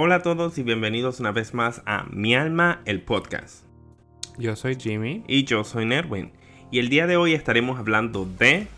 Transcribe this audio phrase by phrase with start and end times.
[0.00, 3.64] Hola a todos y bienvenidos una vez más a Mi Alma, el podcast.
[4.36, 5.24] Yo soy Jimmy.
[5.26, 6.30] Y yo soy Nerwin.
[6.70, 8.68] Y el día de hoy estaremos hablando de...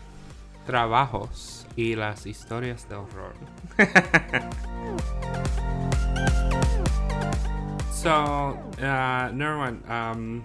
[0.65, 3.33] Trabajos y las historias de horror.
[7.93, 10.41] so, uh, Nerwin, um,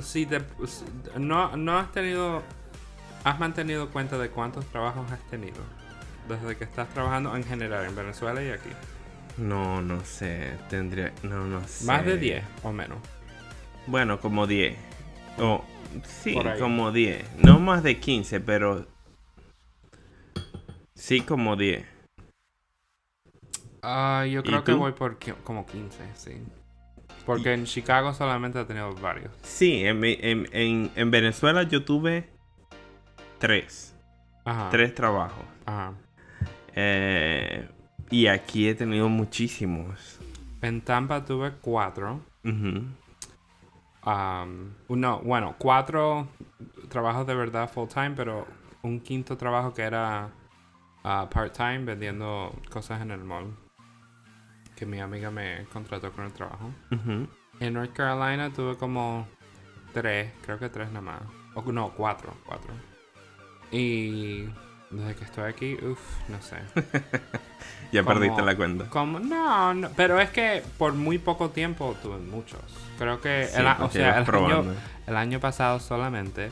[0.00, 0.84] si te- s-
[1.18, 2.42] no, no has tenido...
[3.24, 5.58] ¿Has mantenido cuenta de cuántos trabajos has tenido?
[6.28, 8.70] Desde que estás trabajando en general en Venezuela y aquí.
[9.40, 11.12] No, no sé, tendría...
[11.22, 11.84] No, no sé.
[11.86, 12.98] Más de 10 o menos.
[13.86, 14.76] Bueno, como 10.
[15.38, 15.64] O...
[16.04, 16.60] sí, Por ahí.
[16.60, 17.24] como 10.
[17.38, 18.86] No más de 15, pero...
[20.94, 21.86] Sí, como 10.
[23.82, 24.78] Ah, yo ¿Y creo que tú?
[24.78, 26.42] voy por como 15, sí.
[27.24, 29.32] Porque en Chicago solamente he tenido varios.
[29.42, 32.28] Sí, en, mi- en, en- en Venezuela yo tuve
[33.38, 33.94] 3.
[34.44, 34.68] Ajá.
[34.70, 35.44] 3 trabajos.
[35.64, 35.94] Ajá.
[36.74, 37.68] Eh,
[38.10, 40.18] y aquí he tenido muchísimos.
[40.62, 42.20] En Tampa tuve cuatro.
[42.44, 42.84] Ujú.
[44.02, 46.28] Am, no, bueno, cuatro
[46.88, 48.46] trabajos de verdad full time, pero
[48.82, 50.30] un quinto trabajo que era
[51.04, 53.54] ah, part time vendiendo cosas en el mall.
[54.74, 56.70] Que mi amiga me contrató con el trabajo.
[57.60, 59.26] En North Carolina tuve como
[59.92, 61.22] tres, creo que tres nada más.
[61.54, 62.72] O no, cuatro, cuatro.
[63.70, 64.48] Y
[64.90, 66.56] desde que estoy aquí, uff, no sé.
[67.92, 68.84] Ya Como- perdiste la cuenta.
[68.88, 72.60] Como, no, no, pero es que por muy poco tiempo tuve muchos.
[72.98, 74.64] Creo que Sí, el, o sea, el año,
[75.08, 76.50] el año pasado solamente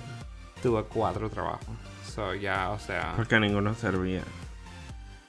[0.62, 1.68] tuve cuatro trabajos.
[2.12, 4.22] So, ya, o sea, Porque ninguno servía.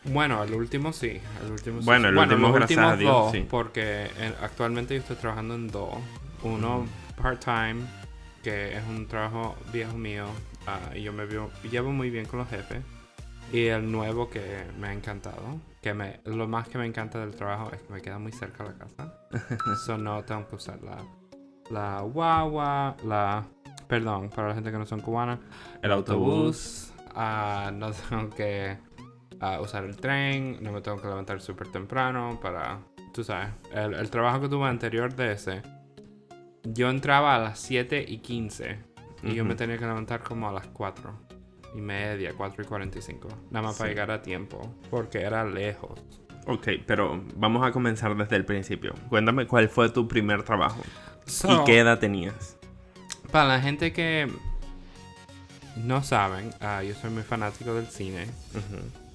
[0.06, 1.86] bueno, el último sí, el último sí.
[1.86, 3.46] Bueno, el último, los últimos a Dios, dos, sí.
[3.48, 5.94] porque eh, actualmente yo estoy trabajando en dos.
[6.42, 6.88] Uno
[7.22, 7.82] part-time,
[8.42, 10.26] que es un trabajo viejo mío,
[10.66, 12.82] ah, y yo me veo- llevo muy bien con los jefes.
[13.52, 17.36] Y el nuevo que me ha encantado, que me, lo más que me encanta del
[17.36, 19.14] trabajo es que me queda muy cerca de la casa.
[19.86, 20.98] so no tengo que usar la,
[21.72, 23.46] la guagua, la...
[23.88, 25.40] Perdón, para la gente que no son cubanas.
[25.82, 26.94] El autobús.
[27.16, 28.78] ah, no tengo que
[29.40, 32.80] ah, usar el tren, no me tengo que levantar súper temprano para...
[33.12, 35.64] Tú sabes, el, el trabajo que tuve anterior de ese,
[36.64, 38.78] yo entraba a las 7 y 15
[39.24, 41.39] y yo me tenía que levantar como a las 4
[41.74, 46.00] y media, 4 y 45, nada más para llegar a tiempo, porque era lejos.
[46.48, 48.94] Ok, pero vamos a comenzar desde el principio.
[49.10, 50.82] Cuéntame cuál fue tu primer trabajo
[51.26, 52.58] So, y qué edad tenías.
[53.32, 54.28] Para la gente que
[55.76, 58.28] no saben, ah, yo soy muy fanático del cine.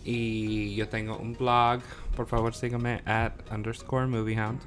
[0.04, 1.80] Y yo tengo un blog,
[2.14, 4.60] por favor síganme at underscore moviehound.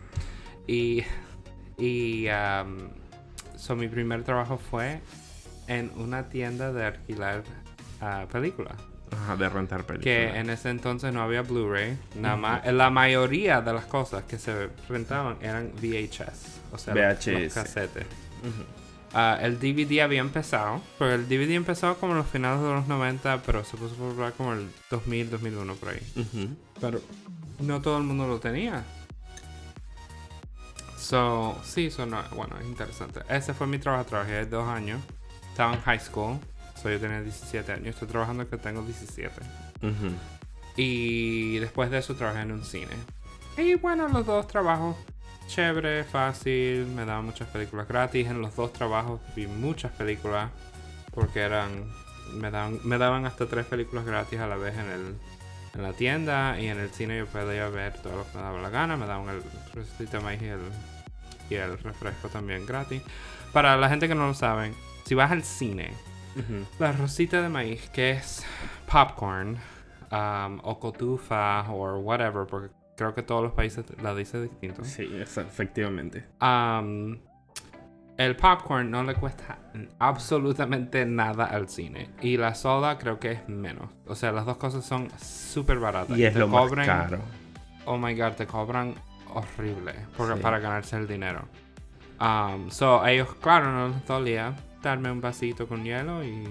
[0.68, 1.04] Y,
[1.78, 2.90] y um,
[3.56, 5.00] so mi primer trabajo fue
[5.68, 7.44] en una tienda de alquilar
[8.02, 8.76] ah, películas.
[9.12, 10.04] Ajá, de rentar películas.
[10.04, 11.98] Que en ese entonces no había Blu-ray.
[12.16, 16.60] Nada más, la mayoría de las cosas que se rentaban eran VHS.
[16.74, 17.54] O sea, los- los VHS.
[17.54, 18.06] casetes.
[18.42, 18.64] Ujú.
[19.14, 22.88] Ah, el DVD había empezado, pero el DVD empezó como en los finales de los
[22.88, 26.56] 90, pero se puso popular como el 2000, 2001 por ahí.
[26.82, 27.02] Pero
[27.62, 28.84] no todo el mundo lo tenía.
[30.98, 33.22] So, sí, so no, bueno, es interesante.
[33.30, 35.00] Ese fue mi trabajo, trabajé dos años.
[35.52, 36.38] Estaba en high school,
[36.88, 37.88] so yo tenía 17 años.
[37.88, 39.32] Estoy trabajando que tengo 17.
[39.82, 40.16] Ujú.
[40.76, 42.96] Y después de eso trabajé en un cine.
[43.58, 44.96] Y bueno, los dos trabajos,
[45.48, 48.28] chévere, fácil, me daban muchas películas gratis.
[48.28, 50.52] En los dos trabajos vi muchas películas
[51.14, 51.92] porque eran,
[52.34, 55.16] me daban, me daban hasta tres películas gratis a la vez en el
[55.78, 58.60] en la tienda y en el cine yo podía ver todo lo que me daba
[58.62, 58.98] la gana.
[58.98, 59.44] Me daban el
[59.74, 60.60] recetito maíz y el,
[61.50, 63.02] y el refresco también gratis.
[63.54, 64.74] Para la gente que no lo saben,
[65.06, 65.94] si vas al cine,
[66.38, 66.66] Ujú.
[66.80, 68.46] la rosita de maíz, que es
[68.92, 69.58] popcorn,
[70.12, 74.84] um, o cotufa, o whatever, porque creo que todos los países la dicen distinto.
[74.84, 76.26] Sí, efectivamente.
[76.42, 77.18] Um,
[78.18, 79.60] el popcorn no le cuesta
[80.00, 82.10] absolutamente nada al cine.
[82.22, 83.92] Y la soda creo que es menos.
[84.08, 86.18] O sea, las dos cosas son súper baratas.
[86.18, 87.20] Y es te lo más cobran- caro.
[87.86, 88.96] Oh my god, te cobran
[89.34, 90.42] horrible porque, Sí.
[90.42, 91.42] para ganarse el dinero.
[92.20, 96.44] Um, so, ellos, claro, no les dolía darme un vasito con hielo y,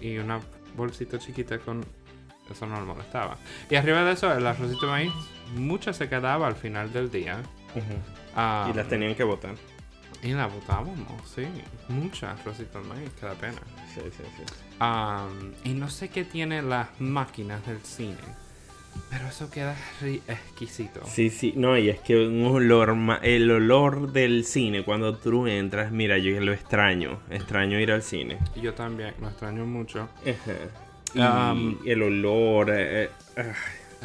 [0.00, 0.40] y una
[0.76, 1.84] bolsita chiquita con.
[2.50, 3.36] Eso no les molestaba.
[3.70, 5.12] Y arriba de eso, el arrocito de maíz,
[5.54, 7.40] mucho se quedaba al final del día.
[8.36, 9.54] Um, Y las tenían que botar.
[10.22, 10.96] y la botábamos,
[11.32, 11.46] sí.
[11.88, 13.60] Muchas rositas de maíz, que da pena.
[13.94, 14.42] Sí, sí, sí.
[14.82, 18.16] Um, y no sé qué tiene las máquinas del cine.
[19.10, 19.76] Pero eso queda
[20.28, 21.00] exquisito.
[21.04, 25.90] Sí, sí, no, y es que un olor, el olor del cine cuando tú entras,
[25.90, 28.38] mira, yo lo extraño, extraño ir al cine.
[28.56, 30.08] Yo también, lo extraño mucho.
[31.18, 31.54] Ajá.
[31.82, 33.52] Y el olor, eh, eh,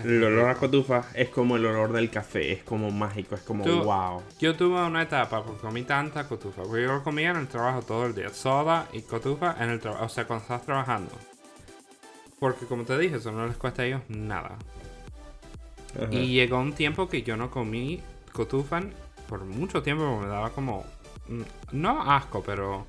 [0.03, 3.63] El olor a cotufa es como el olor del café, es como mágico, es como
[3.63, 4.21] Tú- wow.
[4.39, 6.63] Yo tuve una etapa porque comí tanta cotufa.
[6.63, 8.27] Porque yo comía en el trabajo todo el día.
[8.29, 10.03] Soda y cotufa en el trabajo.
[10.05, 11.11] O sea, cuando estás trabajando.
[12.39, 14.57] Porque como te dije, eso no les cuesta a ellos nada.
[15.95, 16.13] Ajá.
[16.13, 18.01] Y llegó un tiempo que yo no comí
[18.33, 18.81] cotufa
[19.29, 20.85] por mucho tiempo porque me daba como.
[21.27, 21.41] mm,
[21.71, 22.85] No asco, pero.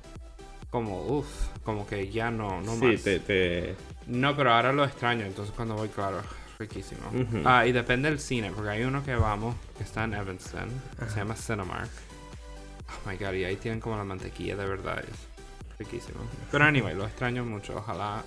[0.69, 3.01] Como, uff, como que ya no, no sí, más.
[3.03, 3.75] te, te-
[4.07, 6.19] No, pero ahora lo extraño, entonces cuando voy, claro,
[6.59, 7.01] riquísimo.
[7.45, 11.09] Ah, y depende del cine, porque hay uno que vamos, que está en Evanston, que
[11.09, 11.89] se llama Cinemark.
[12.89, 16.19] Oh my god, y ahí tienen como la mantequilla de verdad, es riquísimo.
[16.51, 18.21] Pero anyway, lo extraño mucho, ojalá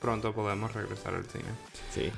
[0.00, 1.44] pronto podamos regresar al cine.
[1.92, 2.10] sí.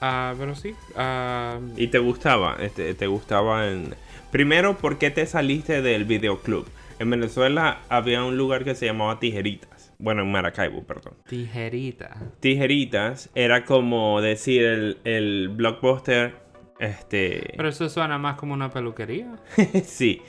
[0.00, 2.56] Ah, pero sí, ah, ¿Y te gustaba?
[2.60, 3.94] Este, ¿Te gustaba en...
[4.30, 6.66] Primero, ¿por qué te saliste del videoclub?
[6.98, 9.92] En Venezuela había un lugar que se llamaba Tijeritas.
[9.98, 11.14] Bueno, en Maracaibo, perdón.
[11.28, 12.16] tijerita.
[12.40, 16.43] Tijeritas era como decir el, el blockbuster.
[16.84, 17.54] Este.
[17.56, 19.36] Pero eso suena más como una peluquería.
[19.84, 20.22] sí.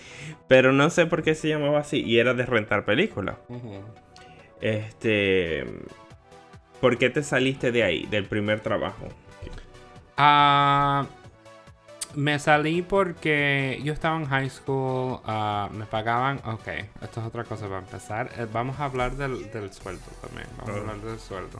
[0.47, 2.01] Pero no sé por qué se llamaba así.
[2.01, 3.37] Y era de rentar películas.
[4.61, 5.65] Este.
[6.79, 9.07] ¿Por qué te saliste de ahí, del primer trabajo?
[10.17, 11.05] Ah,
[12.15, 16.67] me salí porque yo estaba en high school, ah, me pagaban, ok,
[17.01, 18.29] esto es otra cosa para empezar.
[18.37, 21.59] Eh, vamos a hablar del, del sueldo también, vamos a hablar del sueldo.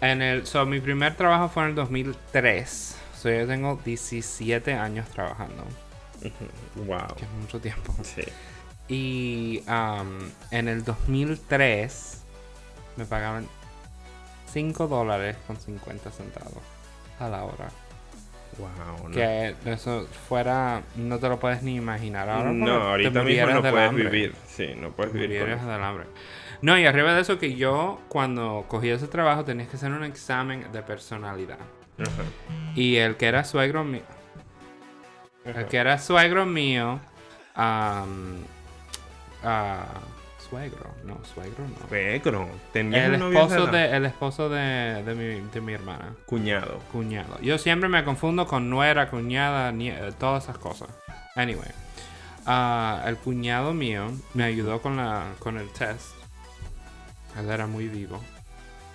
[0.00, 5.08] En el, so, mi primer trabajo fue en el 2003, so yo tengo 17 años
[5.08, 5.64] trabajando,
[6.76, 7.14] Wow.
[7.16, 7.94] que es mucho tiempo.
[8.02, 8.22] Sí.
[8.88, 10.18] Y am,
[10.50, 12.22] en el 2003
[12.96, 13.46] me pagaban
[14.52, 16.62] 5 dólares con 50 centavos
[17.18, 17.68] a la hora.
[18.58, 19.08] Wow.
[19.08, 22.52] No, Que eso fuera, no te lo puedes ni imaginar ahora.
[22.52, 24.04] no ahorita mismo no puedes hambre.
[24.08, 24.34] vivir.
[24.46, 25.40] Sí, no puedes Te vivir.
[25.42, 25.66] con eso.
[25.66, 26.06] del hambre.
[26.62, 30.04] No, y arriba de eso que yo cuando cogí ese trabajo tenías que hacer un
[30.04, 31.58] examen de personalidad.
[31.98, 32.22] Ajá.
[32.74, 34.02] Y el que era suegro mío,
[35.44, 37.00] el que era suegro mío,
[37.54, 38.04] ah,
[40.48, 41.88] suegro, no, suegro no.
[41.88, 42.48] Suegro.
[42.72, 46.14] ¿Tenías El esposo, de, el esposo de, de mi, de mi hermana.
[46.26, 46.78] Cuñado.
[46.92, 47.38] Cuñado.
[47.40, 50.88] Yo siempre me confundo con nuera, cuñada, nie- eh, todas esas cosas.
[51.34, 51.70] Anyway.
[52.46, 56.12] ah, el cuñado mío me ayudó con, la, con el test.
[57.38, 58.20] Él era muy vivo.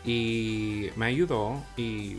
[0.04, 2.18] Y me ayudó y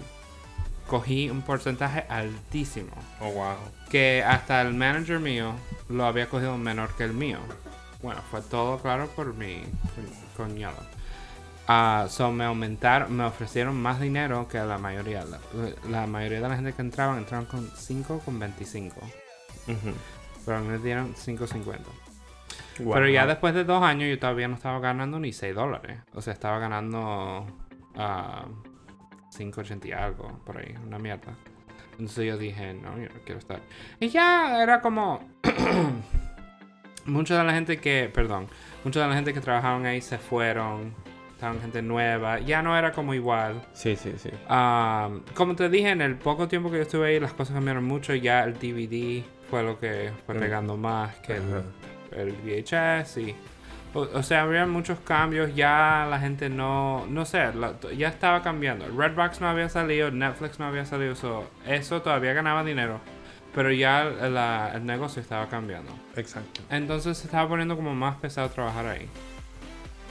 [0.93, 2.91] cogí un porcentaje altísimo.
[3.19, 3.57] Oh, wow.
[3.91, 5.55] Que hasta el manager mío
[5.89, 7.39] lo había cogido menor que el mío.
[8.03, 9.63] Bueno, fue todo claro por mi
[10.37, 10.77] cuñado.
[11.67, 15.25] Ah, so me aumentaron, me ofrecieron más dinero que la mayoría.
[15.25, 15.41] La,
[15.89, 19.01] la mayoría de la gente que entraban entraban con 5 con 25.
[19.69, 19.95] Ujú.
[20.45, 21.79] Pero a mí me dieron 5.50.
[22.81, 22.93] Wow.
[22.93, 26.01] Pero ya después de dos años yo todavía no estaba ganando ni 6 dólares.
[26.13, 27.47] O sea, estaba ganando
[27.97, 28.45] ah,
[29.37, 31.35] 5.80 y algo por ahí, una mierda.
[31.93, 33.61] Entonces yo dije, no, yo no quiero estar.
[34.01, 35.21] Y ya era como...
[37.05, 38.49] mucha de la gente que, perdón,
[38.85, 40.95] mucha de la gente que trabajaban ahí se fueron.
[41.35, 42.39] Estaban gente nueva.
[42.39, 43.61] Ya no era como igual.
[43.73, 44.31] Sí, sí, sí.
[44.49, 47.85] Ah, como te dije, en el poco tiempo que yo estuve ahí, las cosas cambiaron
[47.85, 48.15] mucho.
[48.15, 50.39] Ya el DVD fue lo que fue Mm.
[50.41, 51.63] pegando más que el,
[52.13, 53.17] el VHS.
[53.19, 53.35] Y,
[53.95, 55.55] o, o sea, había muchos cambios.
[55.55, 57.07] Ya la gente no.
[57.09, 58.87] No sé, la- ya estaba cambiando.
[58.89, 61.15] Redbox no había salido, Netflix no había salido.
[61.15, 63.01] so, eso todavía ganaba dinero.
[63.55, 65.93] Pero ya la- el negocio estaba cambiando.
[66.17, 66.63] Exacto.
[66.71, 69.09] Entonces se estaba poniendo como más pesado trabajar ahí.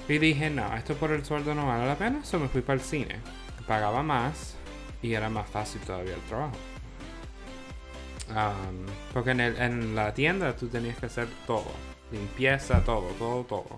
[0.07, 2.23] Y dije, no, esto por el sueldo no vale la pena.
[2.23, 3.15] So me fui para el cine.
[3.67, 4.55] Pagaba más
[5.01, 6.55] y era más fácil todavía el trabajo.
[8.35, 11.71] Am, porque en, el- en la tienda tú tenías que hacer todo.
[12.11, 13.77] Limpieza, todo, todo, todo.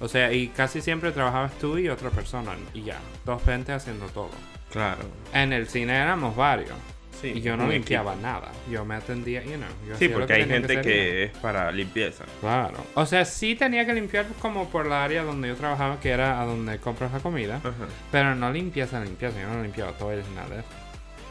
[0.00, 2.52] O sea, y casi siempre trabajabas tú y otra persona.
[2.74, 4.30] Y ya, dos gente haciendo todo.
[4.72, 5.02] Claro.
[5.32, 6.72] En el cine éramos varios.
[7.20, 7.34] Sí.
[7.36, 8.26] Y yo no limpiaba equipo.
[8.26, 8.50] nada.
[8.68, 9.68] Yo me atendía, you know.
[9.88, 12.24] yo Sí, porque hay gente que es para limpieza.
[12.40, 12.78] Claro.
[12.94, 16.40] O sea, sí tenía que limpiar como por la área donde yo trabajaba, que era
[16.40, 17.60] a donde compras la comida.
[18.10, 19.40] Pero no limpieza, limpieza.
[19.40, 20.64] Yo no limpiaba todo y nada.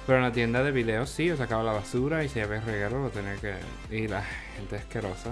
[0.08, 3.04] Pero en la tienda de videos sí, yo sacaba la basura y si había reguero
[3.04, 3.56] lo tenía que...
[3.94, 4.24] Y la
[4.56, 5.32] gente asquerosa.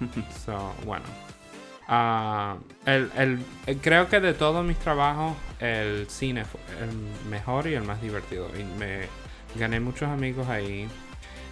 [0.44, 1.04] So, bueno.
[1.88, 7.66] Ah, el, el- el- creo que de todos mis trabajos, el cine fue el mejor
[7.66, 8.48] y el más divertido.
[8.58, 9.06] Y me
[9.56, 10.86] gané muchos amigos ahí.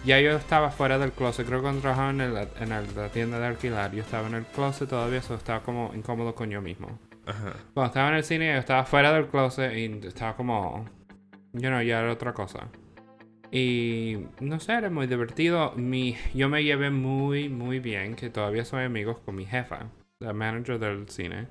[0.05, 1.45] Ya yo estaba fuera del closet.
[1.47, 4.45] Creo que cuando trabajaba en, el- en la tienda de alquilar, yo estaba en el
[4.45, 6.99] closet todavía, so estaba como incómodo con yo mismo.
[7.25, 7.53] Ajá.
[7.73, 10.85] Cuando estaba en el cine, yo estaba fuera del closet y estaba como.
[11.53, 12.67] You know, ya era otra cosa.
[13.51, 15.73] Y no sé, era muy divertido.
[15.75, 19.89] Mi, yo me llevé muy, muy bien, que todavía soy amigos con mi jefa,
[20.19, 21.47] la manager del cine.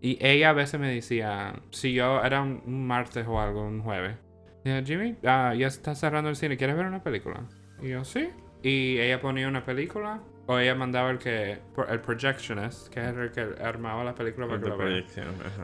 [0.00, 4.16] Y ella a veces me decía, si yo era un martes o algo, un jueves,
[4.62, 7.44] decía, Jimmy, ah, ya está cerrando el cine, ¿quieres ver una película?
[7.82, 8.28] Y yo, sí.
[8.62, 13.32] Y ella ponía una película, o ella mandaba el que, el projectionist, que era el
[13.32, 15.04] que armaba la película para que lo vean.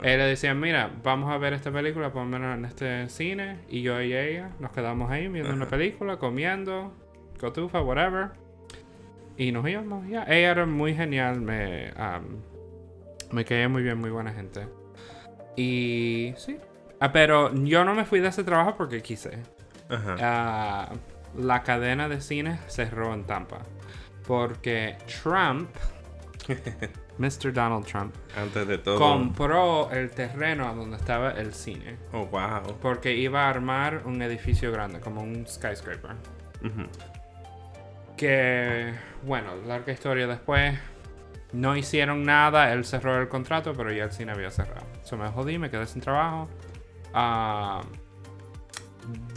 [0.02, 3.60] Él le decía, mira, vamos a ver esta película, ponmela en este cine.
[3.68, 6.92] Y yo y ella nos quedamos ahí viendo una película, comiendo,
[7.38, 8.30] cotufa, whatever.
[9.36, 10.24] Y nos íbamos, ya.
[10.24, 12.42] Ella era muy genial, me, am,
[13.30, 14.66] me caía muy bien, muy buena gente.
[15.56, 16.58] Y sí.
[16.98, 19.38] Ah, pero yo no me fui de ese trabajo porque quise.
[19.88, 20.16] Ajá.
[20.20, 20.92] Ah,
[21.38, 23.60] la cadena de cines cerró en Tampa.
[24.26, 25.68] Porque Trump,
[27.18, 27.52] Mr.
[27.52, 28.98] Donald Trump, Antes de todo.
[28.98, 31.96] compró el terreno donde estaba el cine.
[32.12, 32.76] Oh, wow.
[32.80, 36.12] Porque iba a armar un edificio grande, como un skyscraper.
[38.16, 38.92] Que,
[39.24, 40.78] bueno, larga historia después.
[41.52, 44.86] No hicieron nada, él cerró el contrato, pero ya el cine había cerrado.
[45.04, 46.48] Eso me jodí, me quedé sin trabajo.
[47.12, 47.82] Ah,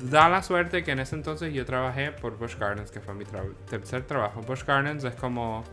[0.03, 3.25] da la suerte que en ese entonces yo trabajé por Busch Gardens, que fue mi
[3.25, 4.41] tra- tercer trabajo.
[4.41, 5.63] Busch Gardens es como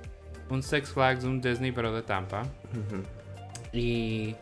[0.49, 2.42] un Six Flags, un Disney, pero de Tampa.
[3.72, 4.37] Y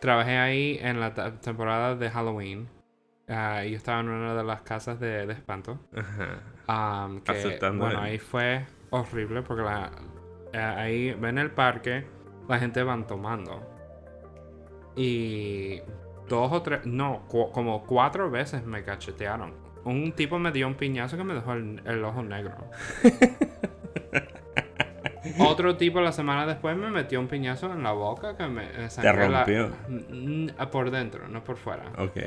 [0.00, 2.68] trabajé ahí en la temporada de Halloween.
[3.28, 5.78] Ah, yo estaba en una de las casas de, de espanto.
[5.96, 7.06] Ajá.
[7.06, 8.04] Um, que, Asustando bueno, él.
[8.12, 9.90] ahí fue horrible porque la,
[10.52, 12.06] eh, ahí en el parque
[12.48, 13.62] la gente van tomando.
[14.96, 15.80] Y
[16.28, 19.52] dos o tres, no, cu- como cuatro veces me cachetearon.
[19.84, 22.54] Un tipo me dio un piñazo que me dejó el, el ojo negro.
[25.38, 28.90] Otro tipo la semana después me metió un piñazo en la boca que me, me
[28.90, 29.70] sangró la- rompió?
[29.88, 31.84] Mm, mm, por dentro, no por fuera.
[31.98, 32.18] Ok.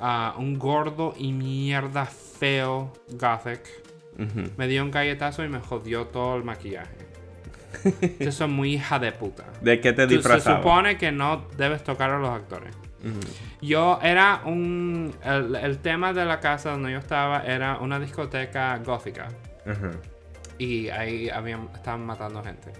[0.00, 3.60] Ah, un gordo y mierda feo gothic
[4.58, 6.94] me dio un galletazo y me jodió todo el maquillaje.
[8.18, 9.44] Eso es muy hija de puta.
[9.62, 10.62] ¿De qué te Tú- Se disfrazabas?
[10.62, 12.76] supone que no debes tocar a los actores.
[13.60, 15.14] Yo era un...
[15.24, 19.28] El, el tema de la casa donde yo estaba era una discoteca gótica.
[20.58, 22.72] Y ahí habían, estaban matando gente.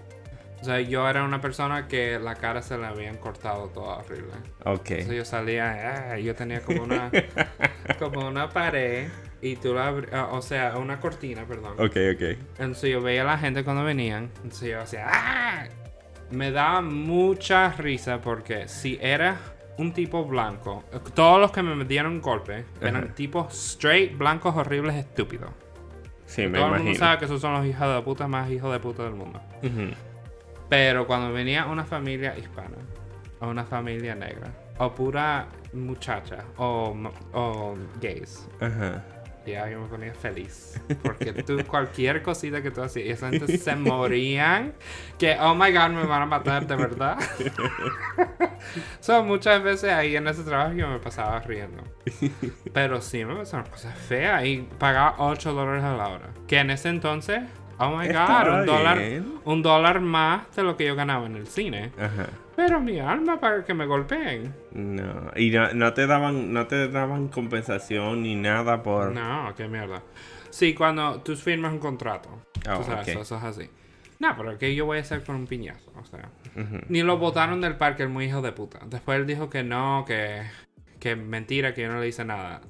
[0.63, 4.31] O sea, yo era una persona que la cara se le habían cortado toda horrible.
[4.63, 4.91] Ok.
[4.91, 7.11] Entonces yo salía, ah, yo tenía como una,
[7.99, 9.09] como una pared
[9.41, 11.73] y tú la, ah, o sea, una cortina, perdón.
[11.73, 12.39] Ok, ok.
[12.59, 15.67] Entonces yo veía a la gente cuando venían, entonces yo hacía, ¡ah!
[16.31, 19.35] Me daba mucha risa porque si era
[19.77, 23.15] un tipo blanco, todos los que me dieron golpe eran Ajá.
[23.15, 25.49] tipos straight, blancos, horribles, estúpidos.
[26.25, 28.71] Sí, me Todo el mundo sabe que esos son los hijos de puta más hijos
[28.71, 29.41] de puta del mundo.
[30.69, 32.77] Pero cuando venía una familia hispana,
[33.39, 36.95] o una familia negra, o pura muchacha, o,
[37.33, 39.03] o gays, Ajá.
[39.45, 40.81] Ya yo me ponía feliz.
[41.03, 44.73] Porque tú, cualquier cosita que tú hacías, esa gente se morían.
[45.17, 47.17] Que, oh my god, me van a matar de verdad.
[48.99, 51.83] so, muchas veces ahí en ese trabajo yo me pasaba riendo.
[52.73, 56.29] Pero sí me pasaron cosas feas y pagaba 8 dólares a la hora.
[56.47, 57.41] Que en ese entonces,
[57.79, 58.99] oh my god, un dólar,
[59.45, 61.91] un dólar más de lo que yo ganaba en el cine.
[61.97, 62.27] Ajá.
[62.55, 64.53] Pero mi alma para que me golpeen.
[64.71, 65.31] No.
[65.35, 69.11] Y no, no te daban, no te daban compensación ni nada por.
[69.11, 70.03] No, qué mierda.
[70.49, 72.29] Sí, cuando tú firmas un contrato.
[72.69, 73.07] Oh, tú sabes, ok.
[73.07, 73.69] eso, eso es así.
[74.19, 75.91] No, pero ¿qué yo voy a hacer con un piñazo?
[75.99, 76.29] O sea,
[76.87, 78.79] ni lo botaron del parque el muy hijo de puta.
[78.85, 80.43] Después él dijo que no, que,
[80.99, 82.61] que mentira, que yo no le hice nada.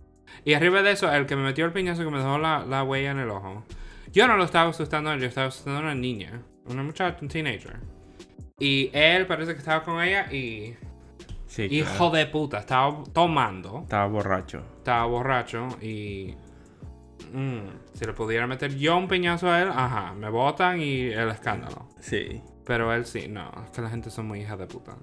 [0.46, 2.84] Y arriba de eso, el que me metió el piñazo que me dejó la, la
[2.84, 3.64] huella en el ojo.
[4.12, 6.42] Yo no lo estaba asustando yo estaba asustando a una niña.
[6.66, 7.78] Una muchacha, un teenager.
[8.60, 10.76] Y él parece que estaba con ella y...
[11.48, 11.64] Sí.
[11.70, 12.12] Hijo claro.
[12.12, 13.82] de puta, estaba tomando.
[13.84, 14.64] Estaba borracho.
[14.78, 16.34] estaba borracho y
[17.32, 17.60] mm,
[17.94, 21.88] si le pudiera meter yo un piñazo a él, ajá, me botan y el escándalo.
[22.00, 22.42] Sí.
[22.66, 24.96] Pero él sí, no, es que la gente son muy hijas de puta.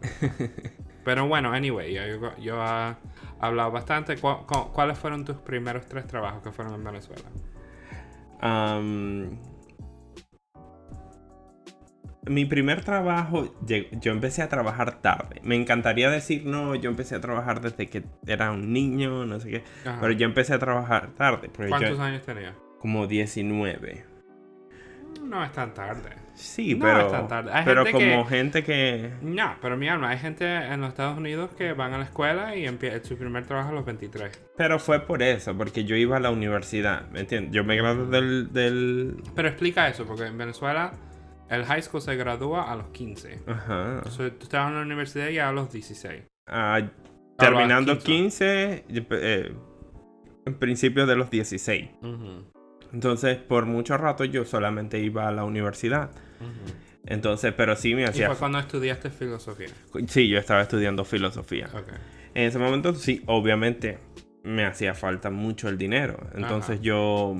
[1.05, 2.97] Pero bueno, anyway, yo, yo, yo he
[3.39, 4.17] hablado bastante.
[4.17, 7.29] ¿Cu- cu- ¿Cuáles fueron tus primeros tres trabajos que fueron en Venezuela?
[8.41, 9.39] Am,
[12.27, 15.41] mi primer trabajo, yo empecé a trabajar tarde.
[15.43, 19.51] Me encantaría decir, no, yo empecé a trabajar desde que era un niño, no sé
[19.51, 19.65] qué.
[19.87, 19.99] Ajá.
[20.01, 21.51] Pero yo empecé a trabajar tarde.
[21.69, 22.55] ¿Cuántos yo, años tenías?
[22.79, 24.05] como 19.
[25.23, 26.11] No es tan tarde.
[26.35, 27.51] Sí, No pero, es tan tarde.
[27.53, 29.11] Hay pero gente como que- gente que...
[29.21, 32.57] No, pero mi alma, hay gente en los Estados Unidos que van a la escuela
[32.57, 34.41] y empiezan su primer trabajo a los 23.
[34.57, 37.53] Pero fue por eso, porque yo iba a la universidad, ¿me entiendes?
[37.53, 38.53] Yo me gradué del...
[38.53, 39.17] del...
[39.35, 40.93] Pero explica eso, porque en Venezuela
[41.51, 43.41] el high school se gradúa a los 15.
[43.47, 43.95] Ajá.
[43.99, 46.23] Entonces, tú estabas en la universidad ya a los 16.
[46.47, 46.81] Ah,
[47.37, 48.85] terminando 15.
[48.89, 49.53] 15, eh,
[50.47, 51.91] en principio de los 16.
[52.93, 56.11] Entonces, por mucho rato yo solamente iba a la universidad.
[57.07, 58.27] Entonces, pero sí me Y hacía...
[58.29, 59.69] fue cuando estudiaste filosofía.
[60.07, 61.69] Sí, yo estaba estudiando filosofía.
[61.73, 61.89] Ok.
[62.35, 63.99] En ese momento, sí, obviamente
[64.45, 66.19] me hacía falta mucho el dinero.
[66.35, 66.83] Entonces Ajá.
[66.83, 67.37] yo...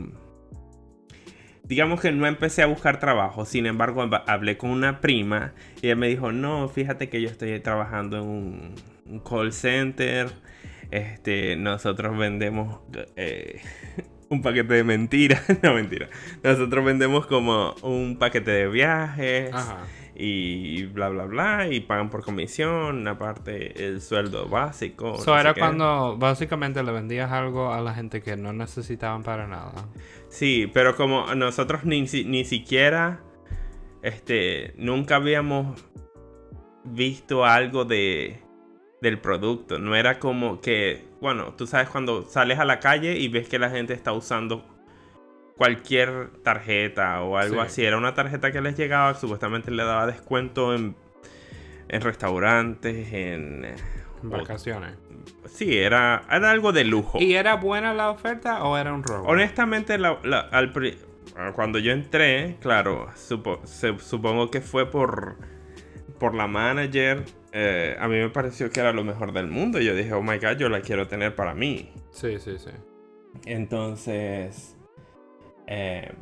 [1.71, 5.87] Digamos que no empecé a buscar trabajo, sin embargo hab- hablé con una prima y
[5.87, 8.75] ella me dijo, no, fíjate que yo estoy trabajando en un,
[9.07, 10.31] un call center,
[10.91, 12.81] este, nosotros vendemos
[13.15, 13.61] eh,
[14.31, 16.09] un paquete de mentiras, no mentira,
[16.43, 19.85] nosotros vendemos como un paquete de viajes Ajá.
[20.17, 25.19] y bla bla bla y pagan por comisión, aparte el sueldo básico.
[25.19, 29.23] So no sé era cuando básicamente le vendías algo a la gente que no necesitaban
[29.23, 29.87] para nada.
[30.31, 33.21] Sí, pero como nosotros ni, ni siquiera,
[34.03, 35.85] este, nunca habíamos
[36.85, 38.41] visto algo de
[39.03, 39.79] del producto.
[39.79, 43.59] No era como que, bueno, tú sabes cuando sales a la calle y ves que
[43.59, 44.65] la gente está usando
[45.57, 47.61] cualquier tarjeta o algo Sí.
[47.61, 47.85] así.
[47.85, 50.97] Era una tarjeta que les llegaba, supuestamente le daba descuento en,
[51.89, 53.65] en restaurantes, en...
[54.23, 54.97] En vacaciones.
[55.47, 57.19] Sí, era, era algo de lujo.
[57.21, 59.27] ¿Y era buena la oferta o era un robo?
[59.29, 60.99] Honestamente, la- la- al pri-
[61.55, 65.37] cuando yo entré, claro, supo- se- supongo que fue por,
[66.19, 67.25] por la manager.
[67.53, 69.81] eh, a mí me pareció que era lo mejor del mundo.
[69.81, 71.91] Yo dije, oh my god, yo la quiero tener para mí.
[72.13, 72.71] Sí, sí, sí.
[73.45, 74.77] Entonces,
[75.67, 76.13] eh,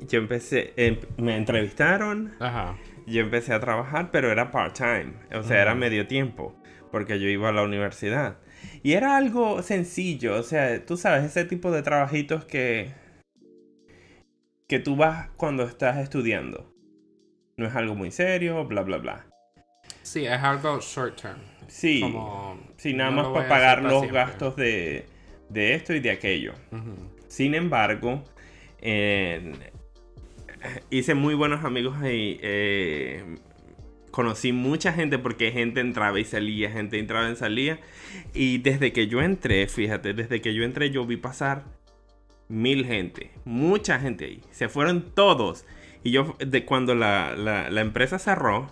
[0.00, 2.76] yo empecé, em- me entrevistaron, Ajá.
[3.06, 6.54] yo empecé a trabajar, pero era part-time, o sea, era medio tiempo,
[6.90, 8.38] porque yo iba a la universidad.
[8.82, 12.92] Y era algo sencillo, o sea, tú sabes, ese tipo de trabajitos que,
[14.68, 16.72] que tú vas cuando estás estudiando.
[17.56, 19.26] No es algo muy serio, bla, bla, bla.
[20.02, 21.38] Sí, es algo short term.
[21.68, 24.20] Sí, Como, sí, nada no más para pagar para los siempre.
[24.20, 25.06] gastos de,
[25.48, 26.54] de esto y de aquello.
[27.28, 28.24] Sin embargo,
[30.90, 32.38] hice muy buenos amigos ahí.
[32.42, 33.38] eh,
[34.16, 37.78] conocí mucha gente porque gente entraba y salía, gente entraba y salía.
[38.32, 41.64] Y desde que yo entré, fíjate, desde que yo entré yo vi pasar
[42.48, 44.40] mil gente, mucha gente ahí.
[44.52, 45.66] Se fueron todos.
[46.02, 48.70] Y yo, de cuando la, la- la empresa cerró,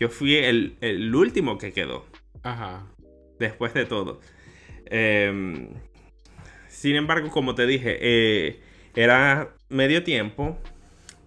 [0.00, 2.06] yo fui el, el último que quedó
[2.42, 2.86] Ajá.
[3.38, 4.18] después de todo.
[4.86, 5.68] Em,
[6.68, 8.60] sin embargo, como te dije, eh,
[8.96, 10.58] era medio tiempo,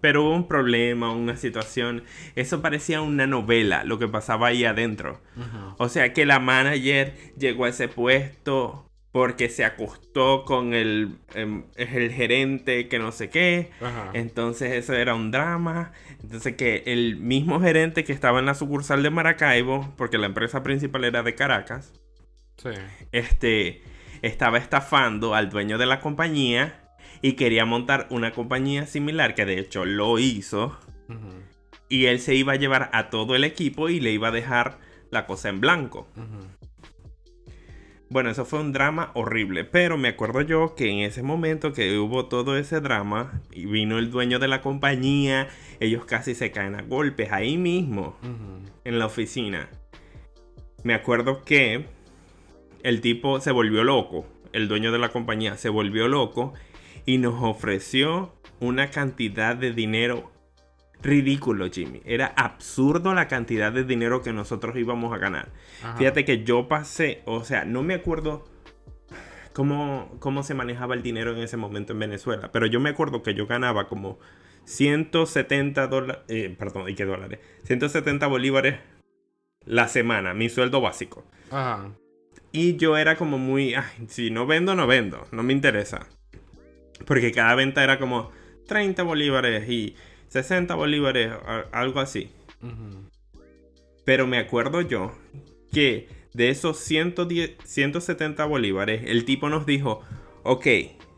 [0.00, 2.04] pero hubo un problema, una situación.
[2.36, 5.20] Eso parecía una novela, lo que pasaba ahí adentro.
[5.78, 11.64] O sea que la manager llegó a ese puesto porque se acostó con el, em,
[11.76, 13.70] el gerente que no sé qué.
[13.80, 14.10] Ajá.
[14.12, 15.92] Entonces eso era un drama.
[16.22, 20.62] Entonces que el mismo gerente que estaba en la sucursal de Maracaibo, porque la empresa
[20.62, 21.92] principal era de Caracas,
[22.56, 22.70] Sí.
[23.12, 23.82] este,
[24.22, 26.87] estaba estafando al dueño de la compañía
[27.22, 30.78] y quería montar una compañía similar, que de hecho lo hizo.
[31.88, 34.78] Y él se iba a llevar a todo el equipo y le iba a dejar
[35.10, 36.06] la cosa en blanco.
[38.10, 41.98] Bueno, eso fue un drama horrible, pero me acuerdo yo que en ese momento que
[41.98, 46.74] hubo todo ese drama y vino el dueño de la compañía, ellos casi se caen
[46.74, 48.16] a golpes ahí mismo,
[48.84, 49.68] en la oficina.
[50.84, 51.84] Me acuerdo que
[52.82, 56.54] el tipo se volvió loco, el dueño de la compañía se volvió loco
[57.06, 60.32] y nos ofreció una cantidad de dinero
[61.02, 62.02] ridículo, Jimmy.
[62.04, 65.52] Era absurdo la cantidad de dinero que nosotros íbamos a ganar.
[65.82, 65.96] Ajá.
[65.96, 68.44] Fíjate que yo pasé, o sea, no me acuerdo
[69.52, 73.22] cómo, cómo se manejaba el dinero en ese momento en Venezuela, pero yo me acuerdo
[73.22, 74.18] que yo ganaba como
[74.64, 77.40] 170 dólares, perdón, ¿y qué dólares?
[77.64, 78.80] 170 bolívares
[79.64, 81.24] la semana, mi sueldo básico.
[81.50, 81.92] Ajá.
[82.50, 86.06] Y yo era como muy, ay, si no vendo, no vendo, no me interesa.
[87.08, 88.30] Porque cada venta era como
[88.68, 89.96] 30 bolívares y
[90.28, 91.32] 60 bolívares,
[91.72, 92.30] algo así.
[94.04, 95.12] Pero me acuerdo yo
[95.72, 100.02] que de esos 110, 170 bolívares, el tipo nos dijo,
[100.44, 100.66] ok,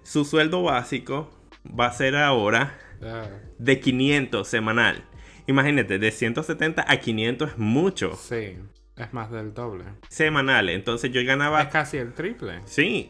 [0.03, 1.31] su sueldo básico
[1.79, 5.05] va a ser ahora Ah, de 500 semanal.
[5.47, 8.57] Imagínate, de 170 a 500 es mucho sí.
[8.97, 9.85] Es más del doble.
[10.09, 10.69] semanal.
[10.69, 11.71] Entonces yo Es ganaba...
[11.71, 12.61] casi el triple.
[12.67, 13.09] Sí.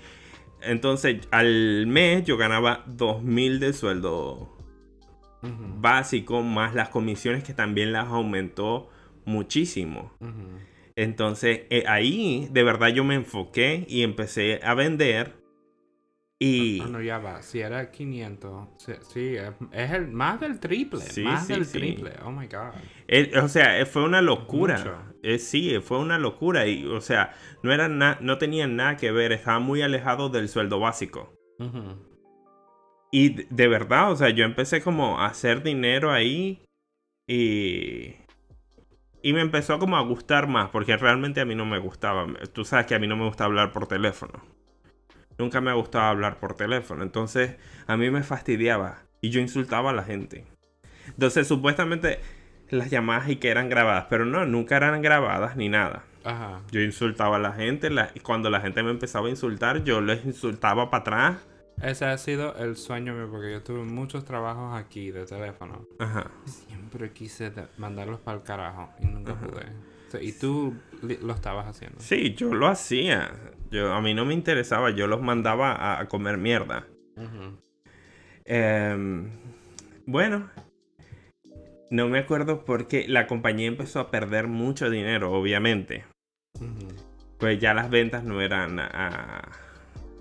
[0.62, 4.56] Entonces al mes yo ganaba 2.000 de sueldo
[5.42, 8.90] básico, más las comisiones que también las aumentó
[9.24, 10.12] muchísimo.
[10.96, 15.40] Entonces eh, ahí de verdad yo me enfoqué y empecé a vender.
[16.42, 17.42] Y Ah, no, ya va.
[17.42, 18.68] Si era 500.
[18.78, 21.00] Sí, sí, es, es el más del triple.
[21.00, 22.12] Sí, más sí, del triple.
[22.24, 22.72] Oh my god.
[23.08, 24.78] eh, o sea, fue una locura.
[24.78, 24.98] Mucho.
[25.22, 26.66] Eh, sí, fue una locura.
[26.66, 30.48] Y, o sea, no era na- no tenían nada que ver, estaba muy alejado del
[30.48, 31.32] sueldo básico.
[33.12, 36.62] Y de, de verdad, o sea, yo empecé como a hacer dinero ahí
[37.28, 38.16] Y,
[39.22, 42.26] y me empezó como a gustar más, porque realmente a mí no me gustaba.
[42.52, 44.42] Tú sabes que a mí no me gusta hablar por teléfono.
[45.38, 47.02] Nunca me ha gustado hablar por teléfono.
[47.02, 47.56] Entonces
[47.86, 50.46] a mí me fastidiaba y yo insultaba a la gente.
[51.08, 52.20] Entonces supuestamente
[52.70, 56.04] las llamadas y que eran grabadas, pero no, nunca eran grabadas ni nada.
[56.24, 56.60] Ajá.
[56.70, 60.00] Yo insultaba a la gente la- y cuando la gente me empezaba a insultar, yo
[60.00, 61.46] les insultaba para atrás.
[61.82, 65.86] Ese ha sido el sueño mío porque yo tuve muchos trabajos aquí de teléfono.
[65.98, 66.30] Ajá.
[66.44, 69.64] Siempre quise mandarlos para el carajo y nunca pude.
[70.08, 70.74] O sea, y tú
[71.22, 71.98] lo estabas haciendo.
[72.00, 73.30] Sí, yo lo hacía.
[73.70, 76.86] Yo, a mí no me interesaba, yo los mandaba a, a comer mierda.
[77.16, 77.56] Ujú.
[78.44, 79.30] Em,
[80.06, 80.50] bueno,
[81.90, 86.04] no me acuerdo porque la compañía empezó a perder mucho dinero, obviamente.
[87.38, 89.48] Pues ya las ventas no eran ah,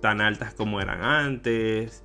[0.02, 2.04] tan altas como eran antes.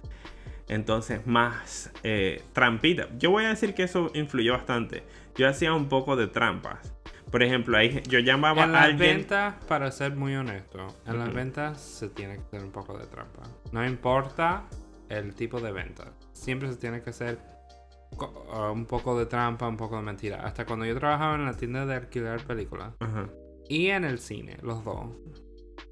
[0.68, 3.08] Entonces, más eh, trampita.
[3.18, 5.02] Yo voy a decir que eso influyó bastante.
[5.36, 6.94] Yo hacía un poco de trampas.
[7.30, 9.16] Por ejemplo, ahí yo llamaba En a las alguien.
[9.18, 13.06] ventas, para ser muy honesto, en las ventas se tiene que hacer un poco de
[13.06, 13.42] trampa.
[13.72, 14.64] No importa
[15.08, 16.12] el tipo de venta.
[16.32, 17.38] Siempre se tiene que hacer
[18.72, 20.44] un poco de trampa, un poco de mentira.
[20.44, 23.28] Hasta cuando yo trabajaba en la tienda de alquiler películas Ajá.
[23.68, 25.06] y en el cine, los dos.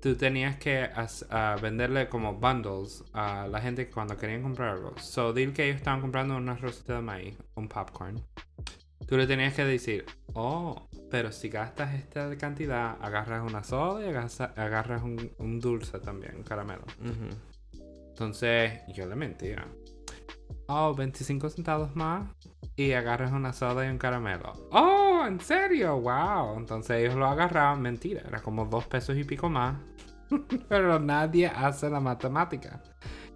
[0.01, 0.89] Tú tenías que
[1.31, 4.99] ah, venderle como bundles a la gente cuando querían comprar algo.
[4.99, 8.21] So, dile que ellos estaban comprando una rosita de maíz, un popcorn.
[9.07, 10.05] Tú le tenías que decir,
[10.35, 16.37] oh, pero si gastas esta cantidad, agarras una soda y agarras, un, un dulce también,
[16.37, 16.83] un caramelo.
[17.01, 17.29] ujú.
[18.09, 19.67] Entonces, yo le mentía.
[20.67, 22.25] Oh, 25 centavos más
[22.77, 24.53] y agarras una soda y un caramelo.
[24.71, 26.01] Oh, ¿en serio?
[26.01, 26.57] Wow.
[26.59, 29.77] Entonces ellos lo agarraban, mentira, era como dos pesos y pico más.
[30.69, 32.83] Pero nadie hace la matemática.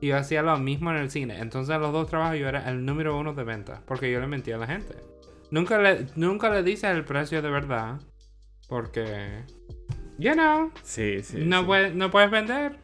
[0.01, 1.39] Y yo hacía lo mismo en el cine.
[1.39, 3.81] Entonces en los dos trabajos yo era el número uno de ventas.
[3.87, 4.95] Porque yo le mentía a la gente.
[5.51, 8.01] Nunca le, nunca le dices el precio de verdad.
[8.69, 9.45] Porque...
[10.19, 10.71] You know.
[10.83, 11.45] Sí, sí.
[11.45, 11.93] no, sí.
[11.95, 12.79] no puedes vender.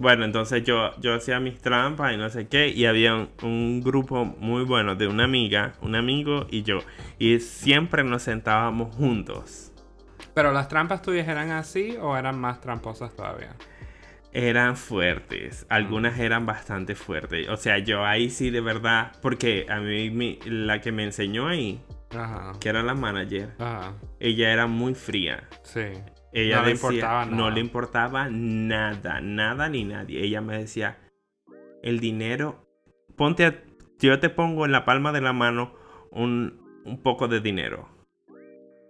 [0.00, 2.68] Bueno, entonces yo, yo hacía mis trampas y no sé qué.
[2.68, 6.78] Y había un, un grupo muy bueno de una amiga, un amigo y yo.
[7.18, 9.72] Y siempre nos sentábamos juntos.
[10.32, 13.54] Pero las trampas tuyas eran así o eran más tramposas todavía.
[14.32, 15.66] Eran fuertes.
[15.68, 17.48] Algunas eran bastante fuertes.
[17.50, 19.12] O sea, yo ahí sí de verdad.
[19.20, 21.82] Porque a mí mi- la que me enseñó ahí,
[22.16, 22.52] Ajá.
[22.58, 23.92] que era la manager, Ajá.
[24.18, 25.46] ella era muy fría.
[25.62, 25.82] Sí.
[26.32, 27.50] Ella No le importaba no nada.
[27.50, 30.22] le importaba nada, nada ni nadie.
[30.24, 30.98] Ella me decía,
[31.82, 32.66] el dinero,
[33.16, 33.62] ponte a,
[33.98, 35.74] yo te pongo en la palma de la mano
[36.10, 37.88] un, un poco de dinero.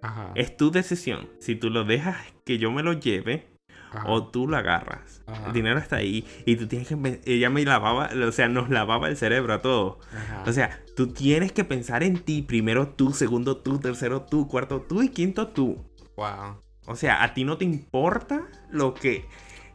[0.02, 0.32] Ajá.
[0.34, 1.28] Es tu decisión.
[1.38, 3.48] Si tú lo dejas que yo me lo lleve
[3.90, 4.04] Ajá.
[4.10, 5.22] o tú lo agarras.
[5.26, 5.46] Ajá.
[5.48, 9.08] El dinero está ahí y tú tienes que, ella me lavaba, o sea, nos lavaba
[9.08, 9.98] el cerebro a todos.
[10.46, 14.80] O sea, tú tienes que pensar en ti, primero tú, segundo tú, tercero tú, cuarto
[14.82, 15.84] tú y quinto tú.
[16.16, 16.62] wow.
[16.90, 19.24] O sea, a ti no te importa lo que...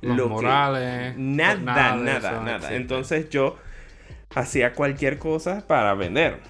[0.01, 1.17] Los lo que- morales.
[1.17, 2.75] nada, nada nada, nada.
[2.75, 3.57] Entonces yo
[4.35, 6.41] hacía cualquier cosa para vender.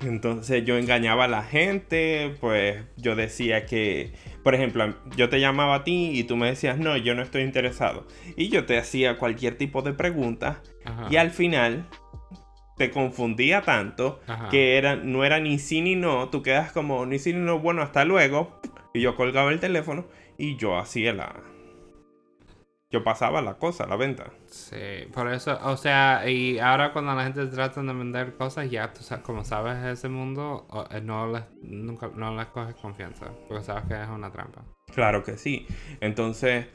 [0.00, 5.76] Entonces yo engañaba a la gente, pues yo decía que, por ejemplo, yo te llamaba
[5.76, 8.06] a ti y tú me decías, no, yo no estoy interesado.
[8.36, 11.06] Y yo te hacía cualquier tipo de pregunta Ajá.
[11.10, 11.86] y al final
[12.76, 14.48] te confundía tanto Ajá.
[14.48, 17.60] que era, no era ni sí ni no, tú quedas como ni sí ni no,
[17.60, 18.60] bueno, hasta luego.
[18.94, 20.06] Y yo colgaba el teléfono
[20.38, 21.34] y yo hacía la...
[22.90, 24.30] Yo pasaba la cosa, la venta.
[24.46, 28.92] Sí, por eso, o sea, y ahora cuando la gente trata de vender cosas, ya
[28.92, 33.64] tú sabes, como sabes ese mundo, eh, no les, nunca, no les coges confianza, porque
[33.64, 34.64] sabes que es una trampa.
[34.94, 35.66] Claro que sí.
[36.00, 36.68] Entonces,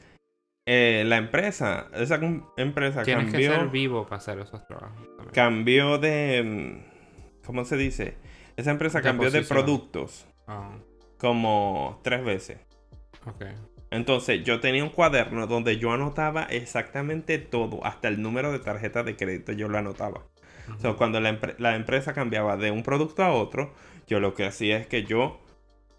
[0.66, 2.20] eh, la empresa, esa
[2.58, 4.98] empresa Tienes que cambió, ser vivo para hacer esos trabajos.
[5.16, 5.32] también.
[5.34, 6.42] cambió de...
[6.84, 8.18] mm, ¿Cómo se dice?
[8.58, 10.76] Esa empresa De cambió de productos Ah,
[11.20, 12.58] como tres veces.
[13.26, 13.70] ok.
[13.90, 19.02] Entonces, yo tenía un cuaderno donde yo anotaba exactamente todo, hasta el número de tarjeta
[19.02, 20.26] de crédito, yo lo anotaba.
[20.78, 23.74] O sea, cuando la, empre- la empresa cambiaba de un producto a otro,
[24.06, 25.40] yo lo que hacía es que yo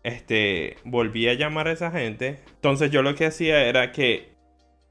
[0.03, 2.39] este, volvía a llamar a esa gente.
[2.55, 4.35] Entonces, yo lo que hacía era que,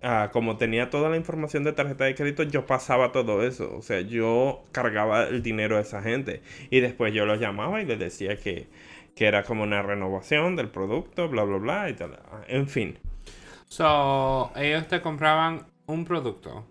[0.02, 3.74] ah, como tenía toda la información de tarjeta de crédito, yo pasaba todo eso.
[3.76, 6.42] O sea, yo cargaba el dinero a esa gente.
[6.70, 8.68] Y después yo los llamaba y les decía que,
[9.14, 12.18] que era como una renovación del producto, bla, bla, bla, y tal.
[12.48, 12.98] En fin,
[13.66, 16.66] So, ellos te compraban un producto,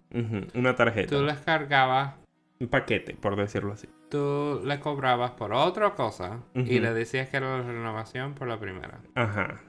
[0.54, 1.16] una tarjeta.
[1.16, 2.16] tú les cargabas,
[2.60, 3.88] Un paquete, por decirlo así.
[4.10, 8.60] tú le cobrabas por otra cosa y le decías que era la renovación por la
[8.60, 9.00] primera.
[9.16, 9.62] Ajá.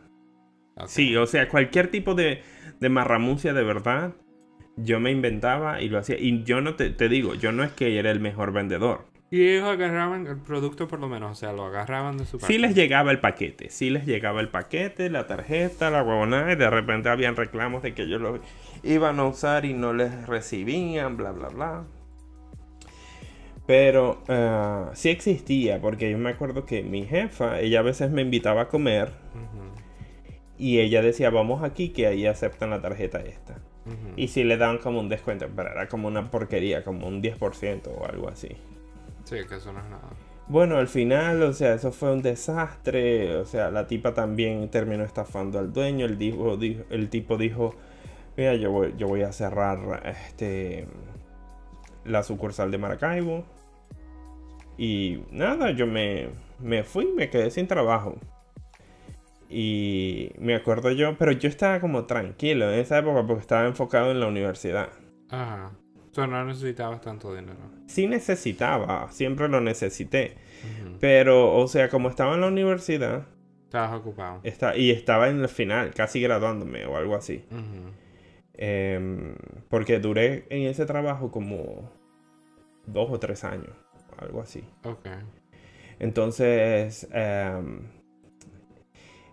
[0.87, 2.42] Sí, o sea, cualquier tipo de,
[2.80, 4.12] de marramucia de verdad,
[4.76, 6.16] yo me inventaba y lo hacía.
[6.18, 9.04] Y yo no te, te digo, yo no es que era el mejor vendedor.
[9.33, 12.53] Y ellos agarraban el producto por lo menos, o sea, lo agarraban de su parte.
[12.53, 16.57] Sí les llegaba el paquete, sí les llegaba el paquete, la tarjeta, la huevonada, y
[16.57, 18.40] de repente habían reclamos de que ellos lo
[18.83, 21.85] iban a usar y no les recibían, bla, bla, bla.
[23.69, 28.23] Pero eh, sí existía, porque yo me acuerdo que mi jefa, ella a veces me
[28.23, 29.12] invitaba a comer
[30.59, 33.59] y ella decía, vamos aquí, que ahí aceptan la tarjeta esta.
[34.16, 37.88] Y sí le daban como un descuento, pero era como una porquería, como un 10%
[37.97, 38.57] o algo así.
[39.31, 40.11] Sí, que eso no es nada.
[40.49, 43.37] Bueno, al final, o sea, eso fue un desastre.
[43.37, 46.07] O sea, la tipa también terminó estafando al dueño.
[46.07, 47.75] El, dijo, dijo- el tipo dijo,
[48.37, 50.88] mira, yo voy, yo voy a cerrar este
[52.05, 53.45] la sucursal de Maracaibo.
[54.79, 58.16] Y nada, yo me, me fui, me quedé sin trabajo.
[59.49, 64.11] Y me acuerdo yo, pero yo estaba como tranquilo en esa época porque estaba enfocado
[64.12, 64.90] en la universidad.
[65.31, 65.73] Ajá.
[66.11, 67.59] O sea, no necesitabas tanto dinero.
[67.90, 70.37] Sí necesitaba, siempre lo necesité.
[71.00, 73.26] Pero, o sea, como estaba en la universidad
[73.64, 74.40] Estabas ocupado.
[74.44, 77.44] está, y estaba en el final, casi graduándome o algo así.
[78.55, 79.35] Em,
[79.68, 81.90] porque duré en ese trabajo como
[82.87, 83.72] dos o tres años,
[84.18, 84.62] algo así.
[84.85, 85.09] Ok.
[85.98, 87.88] Entonces, em,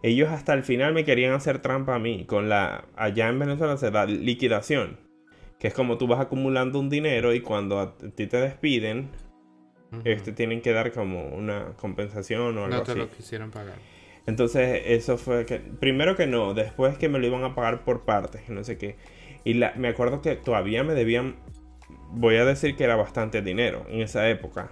[0.01, 2.25] ellos hasta el final me querían hacer trampa a mí.
[2.25, 4.97] Con la, allá en Venezuela se da liquidación,
[5.59, 9.09] que es como tú vas acumulando un dinero y cuando a ti te despiden,
[10.03, 12.99] este, tienen que dar como una compensación o algo no te así.
[12.99, 13.75] lo quisieron pagar.
[14.25, 15.57] Entonces, eso fue que.
[15.59, 18.77] Primero que no, después que me lo iban a pagar por partes, que no sé
[18.77, 18.97] qué.
[19.45, 21.37] Y la- me acuerdo que todavía me debían.
[22.11, 24.69] Voy a decir que era bastante dinero en esa época.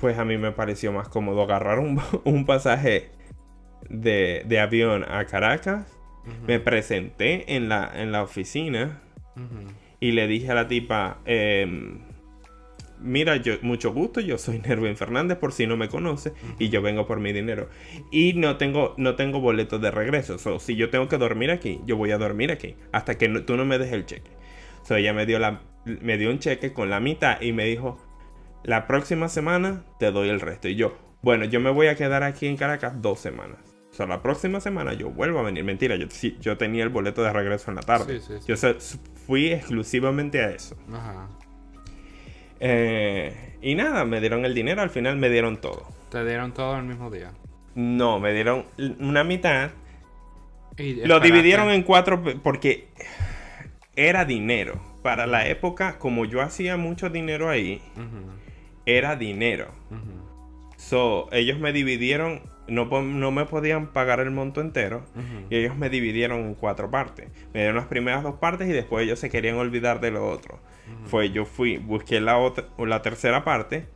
[0.00, 3.10] Pues a mí me pareció más cómodo agarrar un, un pasaje
[3.88, 5.86] de, de avión a Caracas.
[6.46, 9.02] Me presenté en la, en la oficina
[10.00, 12.00] Y le dije a la tipa, em,
[13.00, 16.82] mira, yo, mucho gusto, yo soy Nervin Fernández, por si no me conoce, y yo
[16.82, 17.68] vengo por mi dinero.
[18.10, 20.38] Y no tengo, no tengo boletos de regreso.
[20.38, 23.56] So, si yo tengo que dormir aquí, yo voy a dormir aquí, hasta que tú
[23.56, 24.30] no me des el cheque.
[24.82, 27.98] So, ella me dio, la, me dio un cheque con la mitad y me dijo,
[28.62, 30.68] la próxima semana te doy el resto.
[30.68, 33.73] Y yo, bueno, yo me voy a quedar aquí en Caracas dos semanas.
[33.94, 35.62] O sea, la próxima semana yo vuelvo a venir.
[35.62, 38.18] Mentira, yo, sí, yo tenía el boleto de regreso en la tarde.
[38.18, 38.44] Sí, sí.
[38.52, 38.56] Yo
[39.24, 40.76] fui exclusivamente a eso.
[40.92, 41.28] Ajá.
[42.58, 45.86] Eh, y nada, me dieron el dinero, al final me dieron todo.
[46.10, 47.34] Te dieron todo el mismo día.
[47.76, 48.64] No, me dieron
[48.98, 49.70] una mitad.
[50.76, 52.88] Y Lo dividieron en cuatro porque
[53.94, 54.80] era dinero.
[55.04, 57.80] Para la época, como yo hacía mucho dinero ahí,
[58.86, 59.68] era dinero.
[60.78, 65.04] So, ellos me dividieron, no, me podían pagar el monto entero.
[65.50, 67.28] Y ellos me dividieron en cuatro partes.
[67.52, 70.60] Me dieron las primeras dos partes y después ellos se querían olvidar de lo otro.
[71.04, 73.88] Fue yo fui, busqué la otra, la tercera parte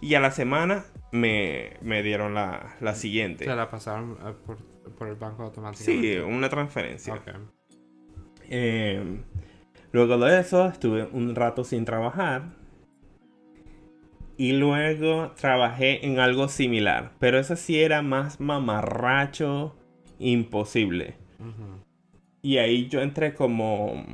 [0.00, 3.44] y a la semana me, me dieron la, la siguiente.
[3.44, 4.56] Te la pasaron eh, por,
[4.96, 6.22] por el banco Sí, automáticamente.
[6.22, 7.20] una transferencia.
[8.48, 9.20] Eh,
[9.92, 12.42] luego de eso estuve un rato sin trabajar.
[14.42, 17.12] Y luego trabajé en algo similar.
[17.20, 19.76] Pero eso sí era más mamarracho,
[20.18, 21.14] imposible.
[22.42, 24.04] Y ahí yo entré como...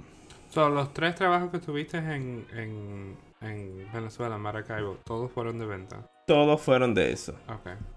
[0.50, 6.06] So, los tres trabajos que tuviste en, en, en Venezuela, Maracaibo, todos fueron de venta.
[6.26, 7.34] Todos fueron de eso,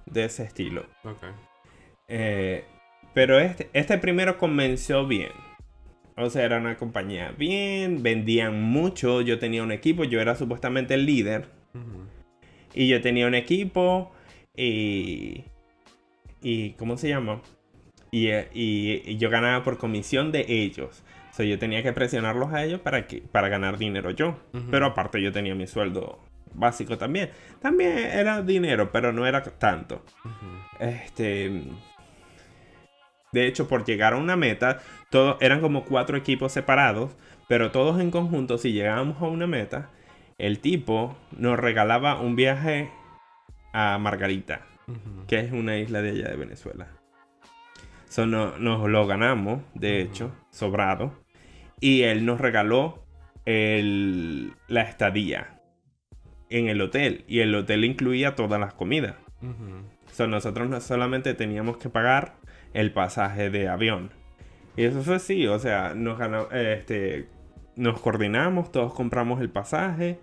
[0.06, 0.86] de ese estilo.
[2.08, 2.64] Eh,
[3.14, 5.34] pero este, este primero comenzó bien.
[6.16, 9.20] O sea, era una compañía bien, vendían mucho.
[9.20, 11.50] Yo tenía un equipo, yo era supuestamente el líder.
[11.74, 12.21] Ujú.
[12.74, 14.12] Y yo tenía un equipo
[14.56, 15.44] y...
[16.42, 17.42] y ¿Cómo se llama?
[18.12, 21.04] Y, y- y yo ganaba por comisión de ellos.
[21.30, 24.38] O sea, yo tenía que presionarlos a ellos para, que, para ganar dinero yo.
[24.70, 26.20] Pero aparte yo tenía mi sueldo
[26.54, 27.30] básico también.
[27.62, 30.04] También era dinero, pero no era tanto.
[30.80, 31.64] Este.
[33.32, 37.16] De hecho, por llegar a una meta, todos eran como cuatro equipos separados,
[37.48, 39.90] pero todos en conjunto, si llegábamos a una meta,
[40.42, 42.90] el tipo nos regalaba un viaje
[43.74, 44.62] a Margarita,
[45.28, 46.88] que es una isla de allá de Venezuela.
[48.10, 51.14] So, no- nos lo ganamos, de hecho, sobrado.
[51.80, 53.04] Y él nos regaló
[53.46, 55.62] el- la estadía
[56.50, 57.24] en el hotel.
[57.28, 59.16] Y el hotel incluía todas las comidas.
[60.12, 62.34] So, nosotros no solamente teníamos que pagar
[62.74, 64.12] el pasaje de avión.
[64.76, 66.20] Y eso fue así, o sea, nos,
[66.52, 67.28] este,
[67.76, 70.20] nos coordinamos, todos compramos el pasaje.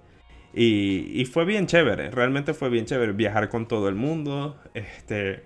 [0.55, 4.59] Y, y fue bien chévere, realmente fue bien chévere viajar con todo el mundo.
[4.75, 5.45] Este,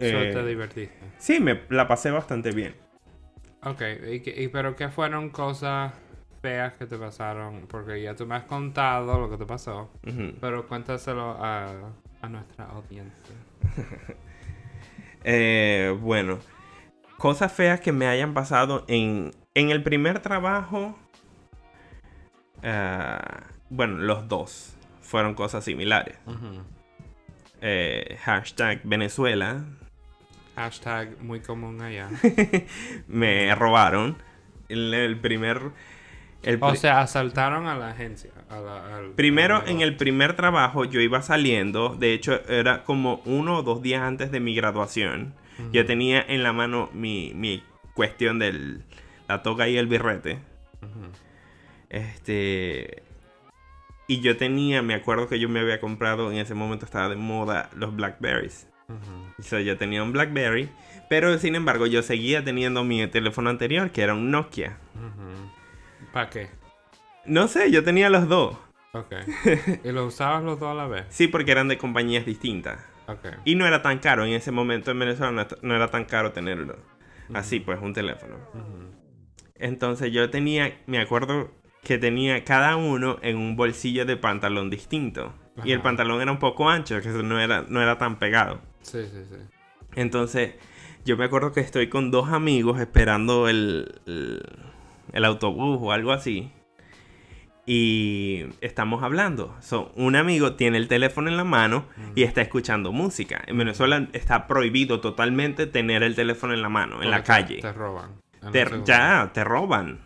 [0.00, 1.12] So, eh, te divertiste.
[1.18, 2.74] sí, me la pasé bastante bien.
[3.62, 3.82] Ok,
[4.24, 5.92] ¿y, pero qué fueron cosas
[6.42, 9.90] feas que te pasaron, porque ya tú me has contado lo que te pasó,
[10.40, 13.34] pero cuéntaselo a, a nuestra audiencia.
[15.24, 16.38] Eh, bueno,
[17.18, 20.98] cosas feas que me hayan pasado en, en el primer trabajo.
[22.62, 26.16] ah, bueno, los dos fueron cosas similares.
[27.60, 29.64] Eh, hashtag Venezuela.
[30.56, 32.08] Hashtag muy común allá.
[33.08, 34.16] me robaron.
[34.68, 35.60] El, el primer.
[36.42, 38.30] el O sea, asaltaron a la agencia.
[38.50, 41.94] a la- al- Primero, en el primer trabajo, yo iba saliendo.
[41.96, 45.34] De hecho, era como uno o dos días antes de mi graduación.
[45.72, 48.78] Yo tenía en la mano mi, mi cuestión de
[49.26, 50.38] la toga y el birrete.
[51.90, 53.02] Este.
[54.08, 57.16] Y yo tenía, me acuerdo que yo me había comprado, en ese momento estaba de
[57.16, 58.66] moda los Blackberries.
[58.88, 59.42] Ujú.
[59.42, 60.70] So, yo tenía un Blackberry.
[61.08, 64.78] Pero sin embargo, yo seguía teniendo mi teléfono anterior, que era un Nokia.
[66.12, 66.48] ¿Para qué?
[67.24, 68.56] No sé, yo tenía los dos.
[68.92, 69.14] Ok.
[69.84, 71.04] ¿Y lo usabas los dos a la vez?
[71.10, 72.80] Sí, porque eran de compañías distintas.
[73.06, 73.26] Ok.
[73.44, 74.24] Y no era tan caro.
[74.24, 76.76] En ese momento en Venezuela no, era tan caro tenerlo.
[77.34, 78.36] Así pues, un teléfono.
[79.54, 81.50] Entonces yo tenía, me acuerdo
[81.82, 85.32] que tenía cada uno en un bolsillo de pantalón distinto.
[85.64, 88.60] Y el pantalón era un poco ancho, que no era, no era tan pegado.
[88.82, 89.36] Sí, sí, sí.
[89.96, 90.54] Entonces
[91.04, 94.42] yo me acuerdo que estoy con dos amigos esperando el, el,
[95.12, 96.52] el autobús o algo así.
[97.66, 99.54] Y estamos hablando.
[99.60, 103.42] So, un amigo tiene el teléfono en la mano y está escuchando música.
[103.46, 107.58] En Venezuela está prohibido totalmente tener el teléfono en la mano, en la calle.
[107.60, 108.22] Te, roban.
[108.52, 109.98] Te- ya, te roban.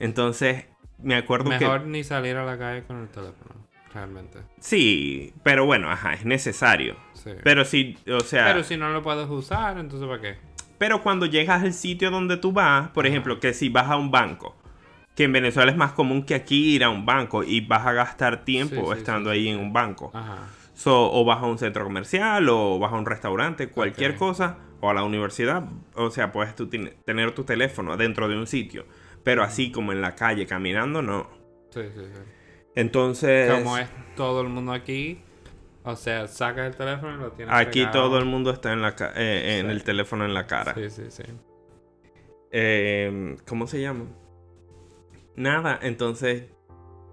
[0.00, 0.64] Entonces,
[0.98, 1.88] me acuerdo Mejor que...
[1.88, 3.60] ni salir a la calle con el teléfono.
[3.94, 4.38] Realmente.
[4.60, 6.96] Sí, pero bueno, ajá, es necesario.
[7.12, 7.30] Sí.
[7.42, 8.46] Pero si, o sea...
[8.46, 10.38] Pero si no lo puedes usar, entonces ¿para qué?
[10.78, 13.10] Pero cuando llegas al sitio donde tú vas, por Ajá.
[13.12, 14.56] ejemplo, que si vas a un banco,
[15.16, 17.92] que en Venezuela es más común que aquí ir a un banco y vas a
[17.92, 20.12] gastar tiempo Sí, estando sí, ahí en un banco.
[20.14, 20.46] Ajá.
[20.72, 24.88] So, o vas a un centro comercial o vas a un restaurante, cualquier cosa, o
[24.88, 25.64] a la universidad.
[25.94, 28.86] O sea, puedes tú ten- tener tu teléfono dentro de un sitio.
[29.24, 31.28] Pero así como en la calle, caminando, no.
[31.70, 32.20] Sí, sí, sí.
[32.74, 35.20] Entonces, Como es todo el mundo aquí,
[35.82, 37.92] o sea, sacas el teléfono y lo tienes aquí pegado.
[38.08, 39.72] todo el mundo está en, la ca- eh, en Sí.
[39.72, 40.74] el teléfono en la cara.
[40.74, 41.22] Sí, sí, sí.
[42.52, 44.06] Eh, ¿Cómo se llama?
[45.36, 46.44] Nada, entonces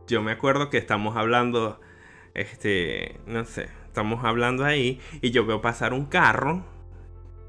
[0.07, 1.79] yo me acuerdo que estamos hablando,
[2.33, 6.65] este, no sé, estamos hablando ahí y yo veo pasar un carro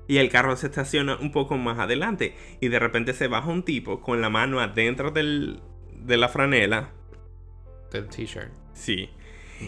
[0.09, 3.63] y el carro se estaciona un poco más adelante y de repente se baja un
[3.63, 5.61] tipo con la mano adentro del,
[5.93, 6.91] de la franela,
[7.93, 8.51] Del t-shirt.
[8.73, 9.11] sí.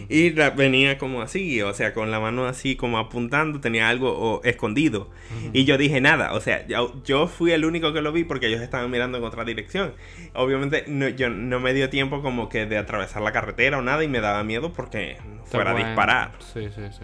[0.07, 4.39] Y la- venía como así, o sea, con la mano así como apuntando, tenía algo
[4.45, 5.09] escondido.
[5.51, 8.47] Y yo dije nada, o sea, yo, yo fui el único que lo vi porque
[8.47, 9.93] ellos estaban mirando en otra dirección.
[10.33, 14.01] Obviamente no, yo, no me dio tiempo como que de atravesar la carretera o nada
[14.01, 16.31] y me daba miedo porque fuera a disparar.
[16.39, 17.03] Sí, sí, sí.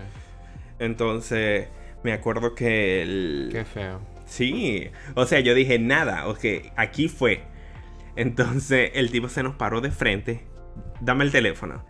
[0.80, 1.68] Entonces
[2.08, 3.50] me acuerdo que el...
[3.52, 4.00] Qué feo.
[4.26, 6.40] Sí, o sea, yo dije nada, ok,
[6.78, 7.42] aquí fue.
[8.16, 10.46] Entonces el tipo se nos paró de frente,
[11.02, 11.84] dame el teléfono.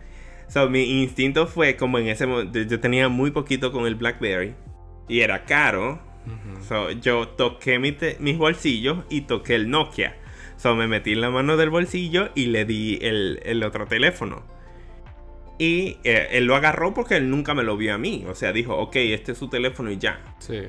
[0.48, 4.54] So, mi instinto fue como en ese momento, yo tenía muy poquito con el BlackBerry
[5.08, 6.00] y era caro.
[6.68, 10.16] So, yo toqué mi te- mis bolsillos y toqué el Nokia.
[10.56, 14.42] So, me metí en la mano del bolsillo y le di el, el otro teléfono.
[15.58, 18.24] Y eh, él lo agarró porque él nunca me lo vio a mí.
[18.28, 20.20] O sea, dijo, ok, este es su teléfono y ya.
[20.38, 20.62] Sí.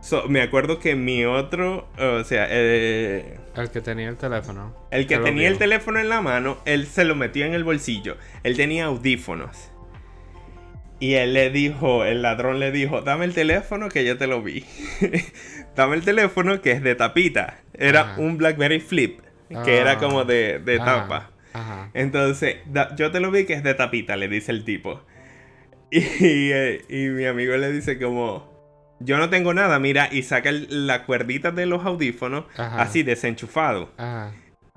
[0.00, 4.72] So, me acuerdo que mi otro, o sea, eh, El que tenía el teléfono.
[4.92, 8.16] el que tenía el teléfono en la mano, él se lo metió en el bolsillo.
[8.44, 9.72] Él tenía audífonos.
[11.00, 14.42] Y él le dijo, el ladrón le dijo, dame el teléfono que yo te lo
[14.42, 14.64] vi.
[15.76, 17.58] dame el teléfono que es de tapita.
[17.74, 18.20] Era Ajá.
[18.20, 19.20] un BlackBerry Flip,
[19.64, 19.98] que era Ah.
[19.98, 21.30] como de, de tapa.
[21.56, 21.90] Ajá.
[21.94, 25.00] Entonces, da- yo te lo vi que es de tapita, le dice el tipo.
[25.90, 26.00] Y,
[26.52, 28.52] eh, y mi amigo le dice como,
[29.00, 32.82] yo no tengo nada, mira, y saca el- la cuerdita de los audífonos Ajá.
[32.82, 33.90] así desenchufado.
[33.96, 34.32] Ajá.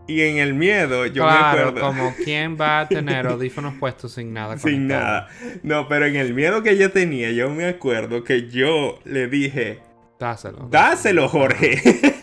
[0.08, 1.82] Y en el miedo, yo me acuerdo...
[1.82, 5.28] como quién va a tener audífonos puestos sin nada Sin nada.
[5.62, 9.80] No, pero en el miedo que yo tenía, yo me acuerdo que yo le dije,
[10.20, 10.68] Dáselo.
[10.70, 11.80] dáselo, Jorge.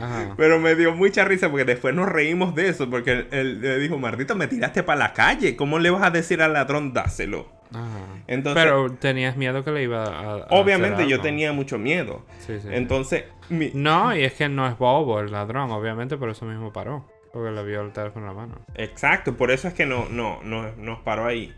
[0.00, 0.34] Ajá.
[0.36, 3.98] Pero me dio mucha risa porque después nos reímos de eso, porque él, le dijo,
[3.98, 5.56] Mardito, me tiraste para la calle.
[5.56, 7.48] ¿Cómo le vas a decir al ladrón, dáselo?
[7.72, 8.00] Ajá.
[8.26, 10.32] Entonces, Pero tenías miedo que le iba a.
[10.34, 12.24] a obviamente hacer yo tenía mucho miedo.
[12.40, 12.68] Sí, sí, sí.
[12.72, 16.72] Entonces, mi- No, y es que no es bobo el ladrón, obviamente por eso mismo
[16.72, 17.08] paró.
[17.32, 18.58] Porque le vio el teléfono en la mano.
[18.74, 21.54] exacto, por eso es que no, no, no nos paró ahí.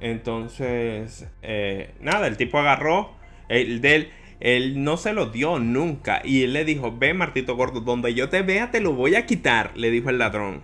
[0.00, 3.12] Entonces, eh, nada, el tipo agarró
[3.48, 4.10] el de
[4.44, 4.84] él.
[4.84, 6.20] No se lo dio nunca.
[6.24, 9.26] Y él le dijo, ve Martito Gordo, donde yo te vea te lo voy a
[9.26, 10.62] quitar, le dijo el ladrón.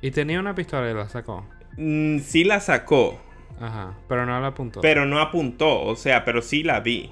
[0.00, 1.46] Y tenía una pistola y la sacó.
[1.76, 3.20] Mm, sí la sacó,
[3.60, 3.94] Ajá.
[4.08, 4.80] Pero no la apuntó.
[4.80, 7.10] pero no apuntó, o sea, pero sí la vi.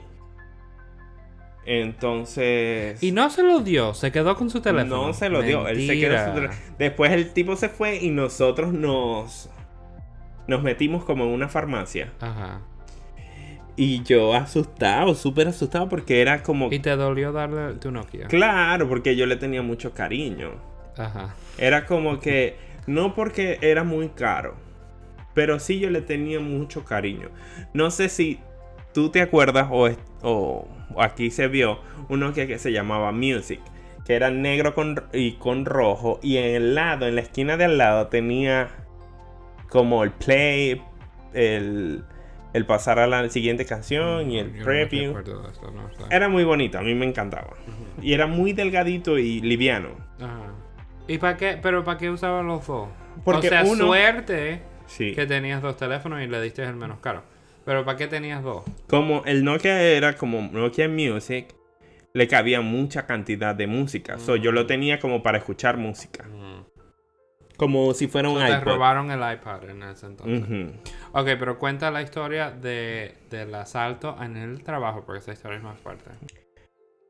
[1.66, 3.00] Entonces...
[3.02, 5.06] Y no se lo dio, se quedó con su teléfono.
[5.06, 6.26] No se lo dio, él se quedó Mentira.
[6.26, 6.60] su teléfono.
[6.78, 9.48] Después el tipo se fue y nosotros nos...
[10.48, 12.12] Nos metimos como en una farmacia.
[12.20, 12.62] Ajá.
[13.80, 16.70] Y yo asustado, súper asustado porque era como...
[16.70, 18.26] Y te dolió darle tu Nokia.
[18.26, 20.50] Claro, porque yo le tenía mucho cariño.
[20.98, 21.34] Ajá.
[21.56, 22.58] Era como que...
[22.86, 24.54] No porque era muy caro.
[25.32, 27.30] Pero sí yo le tenía mucho cariño.
[27.72, 28.40] No sé si
[28.92, 29.88] tú te acuerdas o,
[30.20, 30.68] o
[30.98, 33.60] aquí se vio uno que, que se llamaba Music.
[34.04, 36.20] Que era negro con, y con rojo.
[36.22, 38.68] Y en el lado, en la esquina de al lado tenía
[39.70, 40.82] como el play,
[41.32, 42.04] el,
[42.52, 45.16] el pasar a la siguiente canción y el no preview.
[45.18, 45.88] esto, no.
[46.10, 47.54] Era muy bonito, a mí me encantaba.
[48.02, 49.90] Y era muy delgadito y liviano.
[50.18, 50.52] Ajá.
[51.08, 51.58] ¿Y para qué?
[51.60, 52.88] ¿Pero para qué usaban los dos?
[53.24, 55.12] Porque o sea, uno- suerte Sí.
[55.14, 57.22] que tenías dos teléfonos y le diste el menos caro.
[57.64, 58.64] ¿Pero para qué tenías dos?
[58.88, 61.54] Como el Nokia era como Nokia Music,
[62.12, 64.18] le cabía mucha cantidad de música.
[64.18, 66.24] So, yo lo tenía como para escuchar música.
[67.60, 68.46] Como si fuera un Mm.
[68.46, 70.42] Te robaron el iPad en ese entonces.
[70.42, 70.72] Ujú.
[71.12, 75.62] Ok, pero cuenta la historia de, del asalto en el trabajo, porque esa historia es
[75.62, 76.10] más fuerte.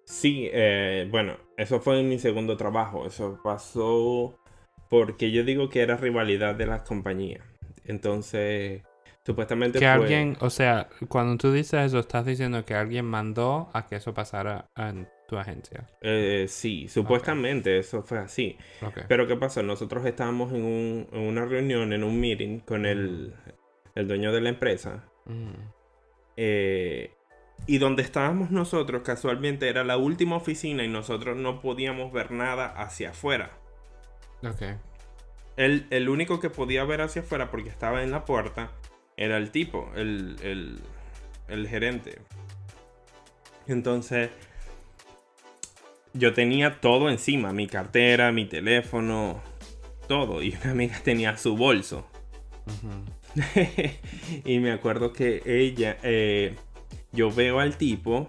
[0.05, 3.07] Sí, eh, bueno, eso fue en mi segundo trabajo.
[3.07, 4.41] Eso pasó
[4.89, 7.45] porque yo digo que era rivalidad de las compañías.
[7.85, 8.83] Entonces,
[9.25, 9.95] supuestamente Que fue...
[9.95, 14.13] alguien, o sea, cuando tú dices eso, estás diciendo que alguien mandó a que eso
[14.13, 15.87] pasara en tu agencia.
[16.01, 18.59] Eh, sí, supuestamente eso fue así.
[18.83, 19.03] Ok.
[19.09, 19.63] Pero ¿qué pasó?
[19.63, 23.33] Nosotros estábamos en, un- en una reunión, en un meeting con el,
[23.95, 25.05] el dueño de la empresa.
[25.27, 25.53] Mm.
[26.37, 27.15] eh,
[27.67, 32.67] y donde estábamos nosotros, casualmente era la última oficina y nosotros no podíamos ver nada
[32.67, 33.51] hacia afuera.
[34.43, 34.63] Ok.
[35.57, 38.73] El, el único que podía ver hacia afuera porque estaba en la puerta
[39.17, 40.81] era el tipo, el, el,
[41.49, 42.19] el gerente.
[43.67, 44.31] Entonces,
[46.13, 49.41] yo tenía todo encima, mi cartera, mi teléfono,
[50.09, 50.43] todo.
[50.43, 52.07] Y una amiga tenía su bolso.
[54.45, 56.57] Y me acuerdo que ella, eh,
[57.13, 58.29] yo veo al tipo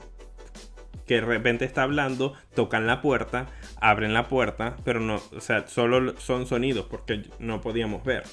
[1.08, 3.48] que de repente está hablando, tocan la puerta,
[3.82, 8.24] abren la puerta, pero no, o sea, solo son sonidos porque no podíamos ver.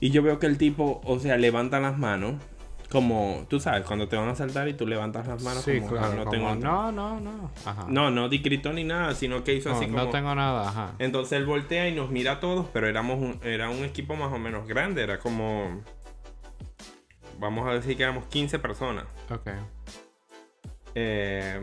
[0.00, 2.36] Y yo veo que el tipo, o sea, levanta las manos,
[2.90, 5.92] como, tú sabes, cuando te van a saltar y tú levantas las manos Sí, como,
[5.92, 6.14] claro.
[6.14, 7.50] no como, tengo no, no, no.
[7.64, 7.86] Ajá.
[7.88, 10.10] No, no ni nada, sino que hizo No, así no como...
[10.10, 10.94] tengo nada, ajá.
[10.98, 14.32] Entonces él voltea y nos mira a todos, pero éramos un, era un equipo más
[14.32, 15.82] o menos grande, era como...
[17.38, 19.04] Vamos a decir que éramos 15 personas.
[19.30, 19.48] Ok.
[20.96, 21.60] Eh,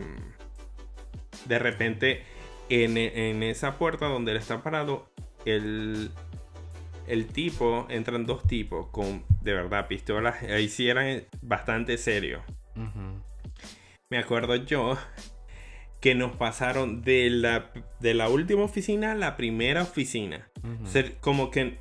[1.44, 2.24] de repente,
[2.70, 5.10] en, en esa puerta donde él está parado,
[5.44, 6.10] el,
[7.08, 10.42] el tipo, entran dos tipos con, de verdad, pistolas.
[10.42, 12.42] Ahí sí eran bastante serios.
[14.10, 14.96] Me acuerdo yo
[16.00, 20.48] que nos pasaron de la, de la última oficina a la primera oficina.
[20.84, 21.78] Ser como que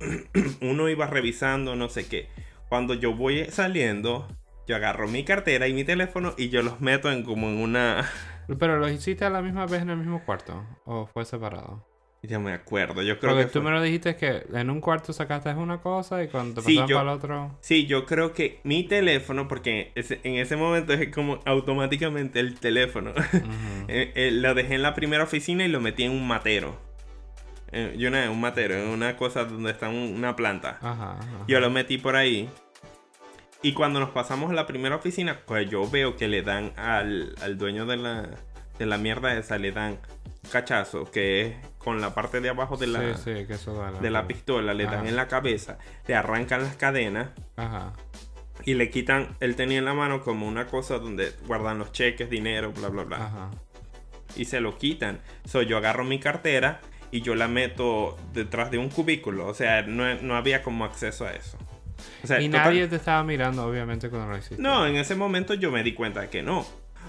[0.60, 2.28] uno iba revisando no sé qué.
[2.68, 4.28] Cuando yo voy saliendo,
[4.66, 8.08] yo agarro mi cartera y mi teléfono y yo los meto en como en una...
[8.58, 10.64] Pero lo hiciste a la misma vez en el mismo cuarto.
[10.84, 11.84] ¿O fue separado?
[12.26, 14.80] Ya me acuerdo, yo creo Porque que tú fue- me lo dijiste que en un
[14.80, 17.56] cuarto sacaste una cosa y cuando te Sí, yo- para el otro.
[17.60, 22.58] Sí, yo creo que mi teléfono, porque ese- en ese momento es como automáticamente el
[22.58, 23.12] teléfono.
[23.88, 26.76] Eh, eh, lo dejé en la primera oficina y lo metí en un matero.
[27.72, 30.78] Eh, yo no, un matero, en una cosa donde está un- una planta.
[30.80, 31.44] Ajá, ajá.
[31.46, 32.48] Yo lo metí por ahí.
[33.62, 37.34] Y cuando nos pasamos a la primera oficina, pues yo veo que le dan al,
[37.42, 38.28] al dueño de la,
[38.78, 39.98] de la mierda esa, le dan
[40.46, 43.98] cachazo, que es con la parte de abajo de la, Sí, sí, que eso duele.
[44.00, 47.92] de la pistola, le dan en la cabeza, le arrancan las cadenas Ajá.
[48.64, 52.28] y le quitan, él tenía en la mano como una cosa donde guardan los cheques,
[52.30, 53.16] dinero, bla, bla, bla.
[53.26, 53.50] Ajá.
[54.34, 55.20] Y se lo quitan.
[55.44, 56.80] So, yo agarro mi cartera
[57.10, 59.46] y yo la meto detrás de un cubículo.
[59.46, 61.56] O sea, no, no había como acceso a eso.
[62.22, 64.60] O sea, Y total- nadie te estaba mirando, obviamente, cuando lo hiciste.
[64.62, 66.66] No, en ese momento yo me di cuenta de que no.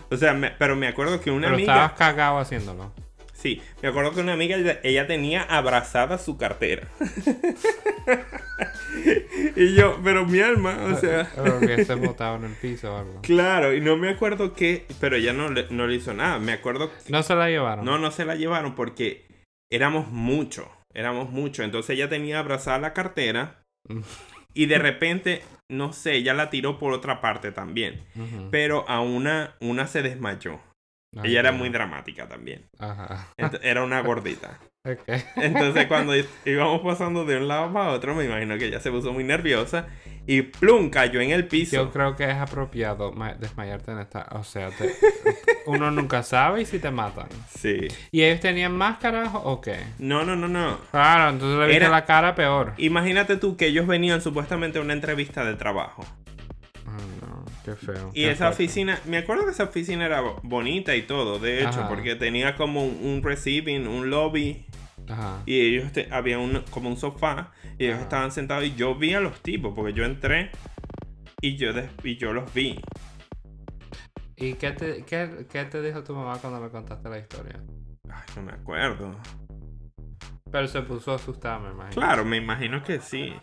[0.09, 1.73] O sea, me- pero me acuerdo que una Pero amiga...
[1.73, 2.93] estabas cagado haciéndolo.
[3.38, 6.88] Sí, me acuerdo que una amiga, ella, tenía abrazada su cartera.
[9.55, 11.29] y yo, pero mi alma, o sea...
[11.38, 13.21] O que se botado en el piso o algo.
[13.21, 16.39] Claro, y no me acuerdo qué, pero ella no le, no le hizo nada.
[16.39, 17.85] Me acuerdo que No se la llevaron.
[17.85, 19.25] no, no se la llevaron porque
[19.71, 21.63] éramos muchos, éramos muchos.
[21.63, 24.01] Entonces ella tenía abrazada la cartera Mm.
[24.53, 28.01] Y de repente, no sé, ella la tiró por otra parte también.
[28.49, 30.59] Pero a una, una se desmayó.
[31.15, 32.67] Ay, ella era muy dramática también.
[32.79, 33.27] Ajá.
[33.61, 34.59] Era una gordita.
[35.35, 36.13] Entonces cuando
[36.45, 39.87] íbamos pasando de un lado para otro, me imagino que ella se puso muy nerviosa
[40.25, 41.75] y plum, cayó en el piso.
[41.75, 44.27] Yo creo que es apropiado ma- desmayarte en esta.
[44.31, 44.93] O sea, te-
[45.65, 47.27] uno nunca sabe y si te matan.
[47.49, 47.87] Sí.
[48.11, 49.77] ¿Y ellos tenían máscaras o qué?
[49.99, 50.79] No, no, no, no.
[50.91, 52.73] Claro, entonces le viste Era- la cara peor.
[52.77, 56.05] Imagínate tú que ellos venían supuestamente a una entrevista de trabajo.
[57.68, 58.11] Qué feo.
[58.13, 58.63] Y qué esa fuerte.
[58.63, 61.89] oficina, me acuerdo que esa oficina era bonita y todo, de hecho, Ajá.
[61.89, 64.65] porque tenía como un, un receiving, un lobby,
[65.09, 65.41] Ajá.
[65.45, 68.03] y ellos, te- había un, como un sofá, y ellos Ajá.
[68.03, 70.49] estaban sentados, y yo vi a los tipos, porque yo entré,
[71.41, 72.80] y yo, des- y yo los vi.
[74.38, 77.59] ¿Y qué te, qué, qué te dijo tu mamá cuando le contaste la historia?
[78.09, 79.13] Ay, no me acuerdo.
[80.49, 81.95] Pero se puso asustada, me imagino.
[82.01, 83.34] Claro, me imagino que sí.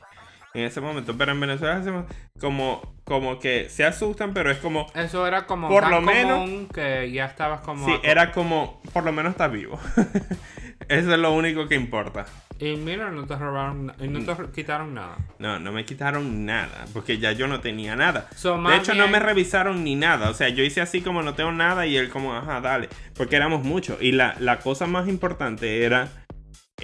[0.54, 2.04] En ese momento, pero en Venezuela hacemos
[2.40, 6.38] como, como que se asustan, pero es como, Eso era como Por tan lo menos-
[6.40, 7.86] común que ya estabas como...
[7.86, 9.78] sí, era como, por lo menos estás vivo.
[10.88, 12.26] Eso es lo único que importa.
[12.58, 13.86] Y mira, no te robaron...
[13.86, 13.94] no
[14.36, 15.16] te quitaron nada.
[15.38, 18.28] No, no me quitaron nada, porque ya yo no tenía nada.
[18.36, 20.30] So, De hecho, no me revisaron ni nada.
[20.30, 22.88] O sea, yo hice así como no tengo nada y él como, ajá, dale.
[23.16, 24.00] Porque éramos muchos.
[24.00, 26.08] Y la, la cosa más importante era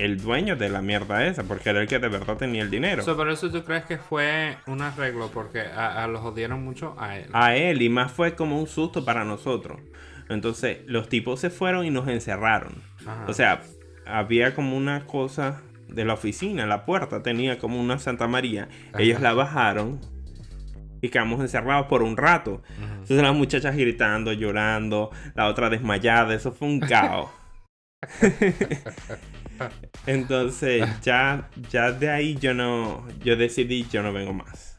[0.01, 3.03] el dueño de la mierda esa, porque era el que de verdad tenía el dinero.
[3.03, 6.97] So, por eso tú crees que fue un arreglo, porque a, a los odiaron mucho
[6.99, 7.27] a él.
[7.33, 9.81] a él y más fue como un susto para nosotros.
[10.29, 12.83] Entonces, los tipos se fueron y nos encerraron.
[13.07, 13.25] Ajá.
[13.29, 13.63] O sea,
[14.07, 18.69] había como una cosa de la oficina, la puerta tenía como una Santa María.
[18.97, 20.01] Ellos la bajaron
[21.01, 22.63] y quedamos encerrados por un rato.
[22.79, 27.31] Entonces las muchachas gritando, llorando, la otra desmayada, eso fue un caos.
[30.07, 34.75] Entonces, ya, ya de ahí yo no, yo decidí, yo no vengo más.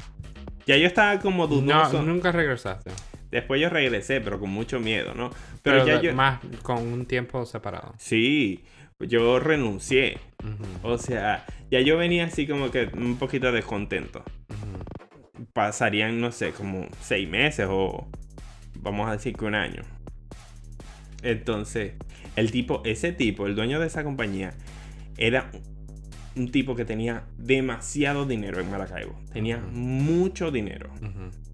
[0.66, 2.02] Ya yo estaba como No, dudoso.
[2.04, 2.92] nunca regresaste.
[3.32, 5.30] Después yo regresé, pero con mucho miedo, ¿no?
[5.64, 6.14] Pero, Pero, ya yo...
[6.14, 7.94] más con un tiempo separado.
[7.98, 8.64] Sí,
[9.00, 10.20] yo renuncié.
[10.84, 14.24] O sea, ya yo venía así como que un poquito descontento.
[15.54, 18.08] Pasarían, no sé, como seis meses o
[18.80, 19.82] vamos a decir que un año.
[21.24, 21.94] Entonces,
[22.36, 24.54] el tipo, ese tipo, el dueño de esa compañía,
[25.18, 25.52] era
[26.36, 29.20] un tipo que tenía demasiado dinero en Maracaibo.
[29.34, 30.90] Tenía mucho dinero.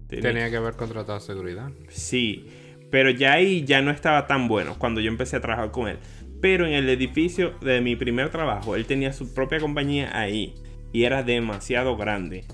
[0.06, 1.70] Tenía- Tenía que haber contratado seguridad.
[1.88, 2.46] Sí,
[2.90, 5.98] pero ya ahí ya no estaba tan bueno cuando yo empecé a trabajar con él.
[6.40, 10.54] Pero en el edificio de mi primer trabajo, él tenía su propia compañía ahí
[10.92, 12.44] y era demasiado grande.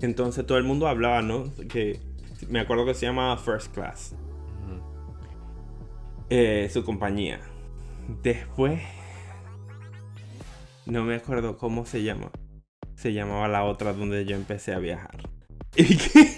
[0.00, 1.52] Entonces todo el mundo hablaba, ¿no?
[1.68, 1.98] Que
[2.48, 4.14] me acuerdo que se llamaba First Class.
[6.30, 7.40] Eh, su compañía.
[8.22, 8.80] Después,
[10.86, 12.30] no me acuerdo cómo se llama.
[12.96, 15.16] Se llamaba la otra donde yo empecé a viajar.
[15.76, 16.36] Y que,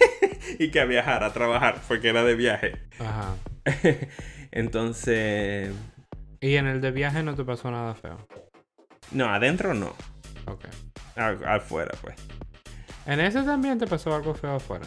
[0.59, 2.73] y que a viajar, a trabajar, porque era de viaje.
[2.99, 3.35] Ajá.
[4.51, 5.73] Entonces,
[6.41, 8.19] Y en el de viaje no te pasó nada feo.
[9.13, 9.95] no, adentro no.
[10.47, 10.65] Ok.
[11.17, 12.17] A- afuera, pues.
[13.07, 14.87] En ese también te pasó algo feo afuera.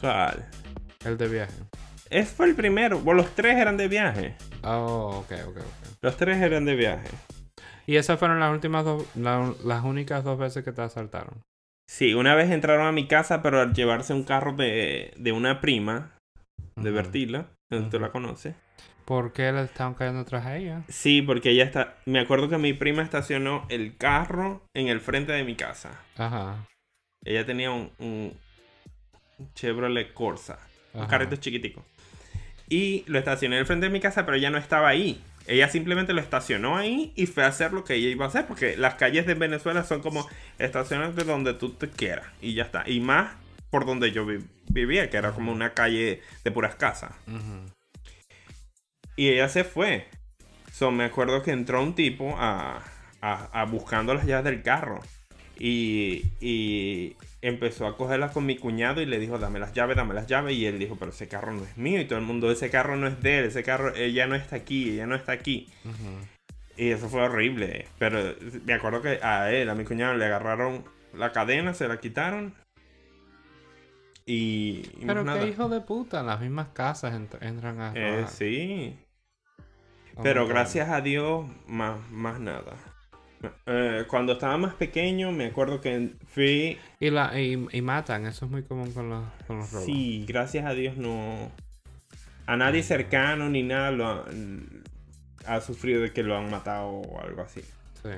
[0.00, 0.44] ¿Cuál?
[1.04, 1.54] El de viaje.
[2.10, 2.98] Ese fue el primero.
[3.00, 4.34] Bueno, los tres eran de viaje.
[4.62, 5.96] Oh, ok, ok, ok.
[6.02, 7.08] Los tres eran de viaje.
[7.86, 11.42] Y esas fueron las últimas dos, la- las únicas dos veces que te asaltaron.
[11.90, 15.60] Sí, una vez entraron a mi casa, pero al llevarse un carro de, de una
[15.60, 16.12] prima,
[16.76, 16.90] de.
[16.90, 17.98] Bertila, tú Ujú.
[17.98, 18.54] la conoces.
[19.06, 20.82] ¿Por qué le estaban cayendo atrás a ella?
[20.88, 21.96] Sí, porque ella está.
[22.04, 25.98] Me acuerdo que mi prima estacionó el carro en el frente de mi casa.
[26.18, 26.66] Ajá.
[27.24, 28.34] Ella tenía un, un
[29.54, 30.58] Chevrolet Corsa,
[30.92, 31.84] un carrito chiquitico.
[32.68, 35.22] Y lo estacioné en el frente de mi casa, pero ella no estaba ahí.
[35.46, 38.46] Ella simplemente lo estacionó ahí y fue a hacer lo que ella iba a hacer.
[38.46, 42.26] Porque las calles de Venezuela son como estacionarte donde tú te quieras.
[42.42, 42.84] Y ya está.
[42.86, 43.32] Y más
[43.70, 47.12] por donde yo vi- vivía, que era como una calle de puras casas.
[47.26, 47.72] Ujú.
[49.16, 50.06] Y ella se fue.
[50.72, 52.82] So, me acuerdo que entró un tipo a,
[53.22, 55.00] a- a buscando las llaves del carro.
[55.58, 60.14] Y, y empezó a cogerlas con mi cuñado y le dijo, dame las llaves, dame
[60.14, 60.54] las llaves.
[60.56, 62.00] Y él dijo, pero ese carro no es mío.
[62.00, 64.56] Y todo el mundo, ese carro no es de él, ese carro, ella no está
[64.56, 65.68] aquí, ella no está aquí.
[66.76, 67.86] Y eso fue horrible.
[67.98, 68.34] Pero
[68.64, 72.54] me acuerdo que a él, a mi cuñado, le agarraron la cadena, se la quitaron.
[74.26, 78.98] Y, y Pero qué hijo de puta, las mismas casas ent- entran a Eh, sí.
[80.14, 82.76] Oh Pero gracias a Dios, más, más nada.
[83.66, 86.78] Eh, cuando estaba más pequeño, me acuerdo que fui.
[87.00, 89.86] Y, la, y, y matan, eso es muy común con los, con los robos.
[89.86, 91.50] Sí, gracias a Dios no.
[92.46, 94.24] A nadie cercano ni nada lo ha,
[95.46, 97.60] ha sufrido de que lo han matado o algo así.
[98.02, 98.10] Sí.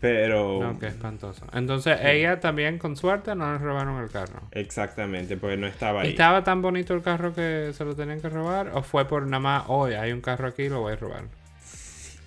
[0.00, 0.60] Pero...
[0.60, 1.46] No, qué espantoso.
[1.54, 4.42] Entonces, ella también, con suerte, no le robaron el carro.
[4.50, 6.10] Exactamente, porque no estaba ahí.
[6.10, 8.72] ¿Estaba tan bonito el carro que se lo tenían que robar?
[8.74, 11.24] ¿O fue por nada más, hoy hay un carro aquí, lo voy a robar?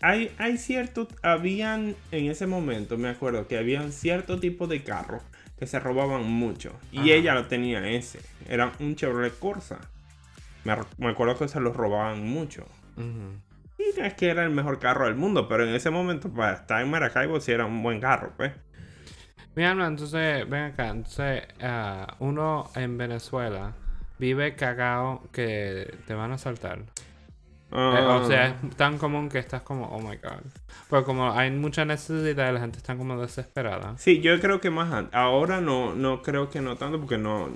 [0.02, 5.24] Hay, hay cierto, habían, en ese momento me acuerdo que habían cierto tipo de carros
[5.58, 6.72] que se robaban mucho.
[6.92, 7.10] Y Ajá.
[7.10, 8.20] ella lo tenía ese.
[8.48, 9.80] Era un Chevrolet Corsa.
[10.64, 12.68] Me, acuerdo que se los robaban mucho.
[12.98, 16.54] Y no es que era el mejor carro del mundo, pero en ese momento para
[16.54, 18.52] estar en Maracaibo sí era un buen carro, pues.
[19.56, 20.90] Mi alma, entonces, ven acá.
[20.90, 23.74] Entonces, ah, uno en Venezuela
[24.20, 26.80] vive cagado que te van a asaltar.
[27.72, 30.40] Eh, Ah, o sea, es tan común que estás como, oh my god.
[30.90, 33.98] Porque como hay mucha necesidad, la gente está como desesperada.
[33.98, 37.48] Sí, yo creo que más ahora no, no creo que no tanto porque no.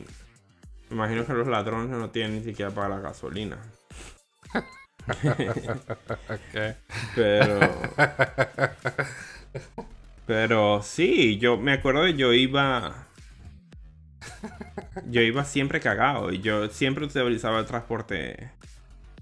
[0.89, 3.57] Me imagino que los ladrones no tienen ni siquiera para la gasolina.
[6.29, 6.75] Ok.
[7.15, 7.59] Pero.
[10.27, 13.07] pero sí, yo me acuerdo que yo iba.
[15.07, 18.51] Yo iba siempre cagado y yo siempre utilizaba el transporte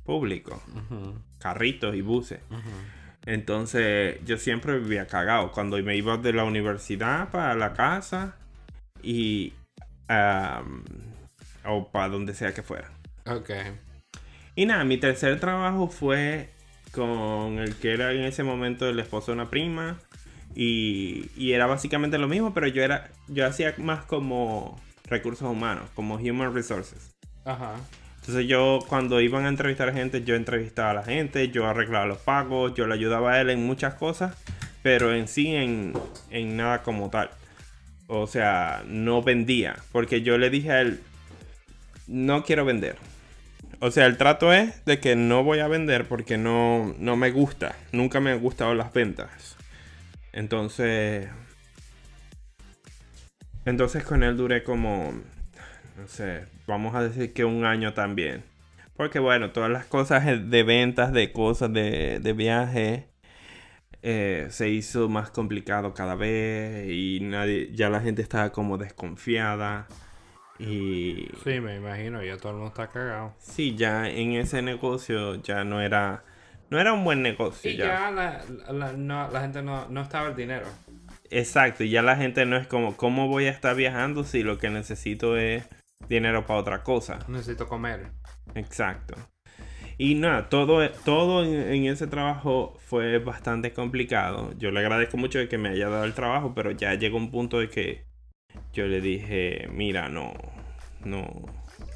[0.09, 0.59] público,
[1.37, 2.39] carritos y buses.
[3.27, 5.51] Entonces yo siempre vivía cagado.
[5.51, 8.35] Cuando me iba de la universidad para la casa
[9.03, 9.53] y...
[11.63, 12.89] o para donde sea que fuera.
[13.27, 13.51] Ok.
[14.55, 16.49] Y nada, mi tercer trabajo fue
[16.91, 19.99] con el que era en ese momento el esposo de una prima.
[20.55, 25.87] Y, y era básicamente lo mismo, pero yo era yo hacía más como recursos humanos,
[25.93, 27.15] como human resources.
[27.45, 27.75] Ajá.
[28.19, 32.19] Entonces yo cuando iban a entrevistar gente, yo entrevistaba a la gente, yo arreglaba los
[32.19, 34.35] pagos, yo le ayudaba a él en muchas cosas,
[34.83, 35.93] pero en sí en,
[36.29, 37.31] en nada como tal.
[38.07, 40.99] O sea, no vendía, porque yo le dije a él,
[42.07, 42.97] no quiero vender.
[43.81, 47.31] O sea, el trato es de que no voy a vender porque no, no me
[47.31, 49.55] gusta, nunca me han gustado las ventas.
[50.33, 51.29] Entonces,
[53.65, 55.13] entonces con él duré como,
[55.97, 58.43] no sé, vamos a decir que un año también.
[58.95, 63.07] Porque bueno, todas las cosas de ventas, de cosas de, de viaje,
[64.01, 69.87] eh, se hizo más complicado cada vez y nadie, ya la gente estaba como desconfiada.
[70.57, 73.33] Y Sí, me imagino, ya todo el mundo está cagado.
[73.39, 76.23] sí, ya en ese negocio ya no era,
[76.69, 77.71] no era un buen negocio.
[77.71, 77.85] Y ya.
[77.85, 78.41] ya la,
[78.73, 80.65] la- no, la gente no, no estaba el dinero.
[81.31, 84.57] Exacto, y ya la gente no es como, ¿cómo voy a estar viajando si lo
[84.57, 85.63] que necesito es
[86.07, 87.19] dinero para otra cosa?
[87.27, 88.11] Necesito comer.
[88.55, 89.15] Exacto.
[89.97, 94.53] Y nada, todo, todo en, en ese trabajo fue bastante complicado.
[94.57, 97.31] Yo le agradezco mucho de que me haya dado el trabajo, pero ya llegó un
[97.31, 98.05] punto de que
[98.73, 100.33] yo le dije, mira, no,
[101.03, 101.27] no.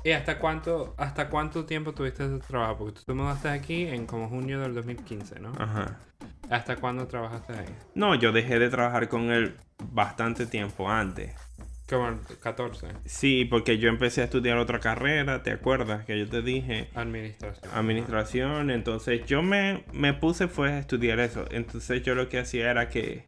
[0.04, 2.80] ¿Y hasta cuánto, hasta cuánto tiempo tuviste ese trabajo?
[2.80, 5.54] Porque tú te mudaste aquí en como junio del 2015, ¿no?
[5.58, 6.00] Ajá.
[6.50, 7.76] ¿Hasta cuándo trabajaste ahí?
[7.96, 9.58] No, yo dejé de trabajar con él
[9.92, 11.34] bastante tiempo antes.
[11.90, 12.88] Como el 14.
[13.06, 16.06] Sí, porque yo empecé a estudiar otra carrera, ¿te acuerdas?
[16.06, 16.90] Que yo te dije.
[16.96, 17.74] Administración.
[17.74, 21.46] administración, entonces yo me, me puse fue a estudiar eso.
[21.52, 23.28] Entonces yo lo que hacía era que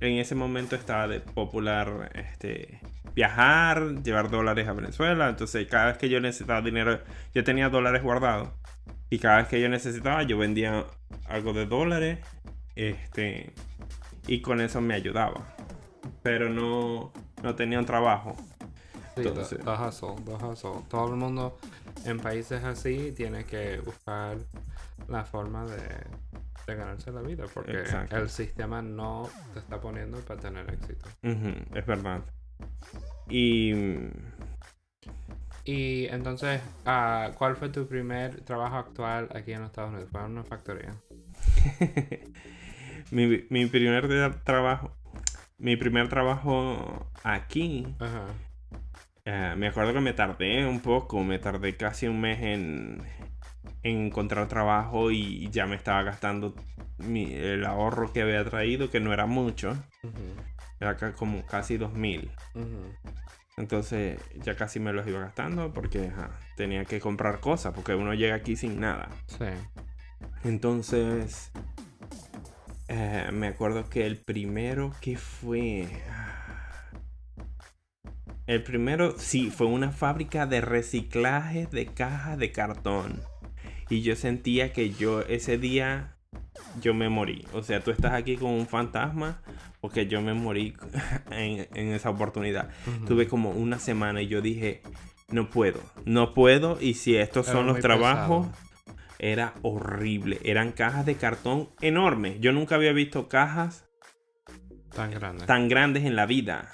[0.00, 2.80] en ese momento estaba de popular este
[3.14, 7.00] viajar, llevar dólares a Venezuela, entonces cada vez que yo necesitaba dinero,
[7.34, 8.48] yo tenía dólares guardados
[9.10, 10.86] y cada vez que yo necesitaba yo vendía
[11.26, 12.18] algo de dólares,
[12.74, 13.52] este
[14.26, 15.54] y con eso me ayudaba.
[16.22, 17.12] Pero no
[17.42, 18.36] no tenía un trabajo.
[19.16, 20.70] Sí, Entonces- the hustle.
[20.88, 21.58] Todo el mundo
[22.04, 24.38] en países así tiene que buscar
[25.08, 25.78] la forma de,
[26.66, 28.16] de ganarse la vida porque Exacto.
[28.16, 31.08] el sistema no te está poniendo para tener éxito.
[31.22, 32.20] Es verdad.
[33.28, 33.72] Y
[35.64, 40.08] Y entonces, ah, ¿cuál fue tu primer trabajo actual aquí en los Estados Unidos?
[40.10, 40.94] ¿Fue en una factoría?
[43.10, 44.90] mi, mi primer trabajo
[45.62, 48.26] mi primer trabajo aquí Ajá.
[49.24, 53.00] eh, me acuerdo que me tardé un poco me tardé casi un mes en,
[53.84, 56.54] en encontrar trabajo y ya me estaba gastando
[56.98, 59.76] mi- el ahorro que había traído que no era mucho
[60.80, 63.12] era como casi dos mil ujú.
[63.56, 66.10] entonces ya casi me los iba gastando porque
[66.56, 69.46] tenía que comprar cosas porque uno llega aquí sin nada Sí.
[70.44, 71.52] Entonces,
[72.94, 75.88] eh, me acuerdo que el primero que fue...
[78.46, 83.22] El primero, sí, fue una fábrica de reciclaje de cajas de cartón.
[83.88, 86.16] Y yo sentía que yo ese día,
[86.82, 87.46] yo me morí.
[87.54, 89.40] O sea, tú estás aquí con un fantasma
[89.80, 90.74] porque yo me morí
[91.30, 92.68] en, en esa oportunidad.
[93.06, 94.82] Tuve como una semana y yo dije,
[95.30, 96.78] no puedo, no puedo.
[96.78, 98.71] Y si estos Era son los trabajos, pesado.
[99.22, 100.38] Era horrible.
[100.44, 102.38] Eran cajas de cartón enormes.
[102.40, 103.88] Yo nunca había visto cajas
[104.94, 105.46] Tan grande.
[105.46, 106.70] tan grandes en la vida.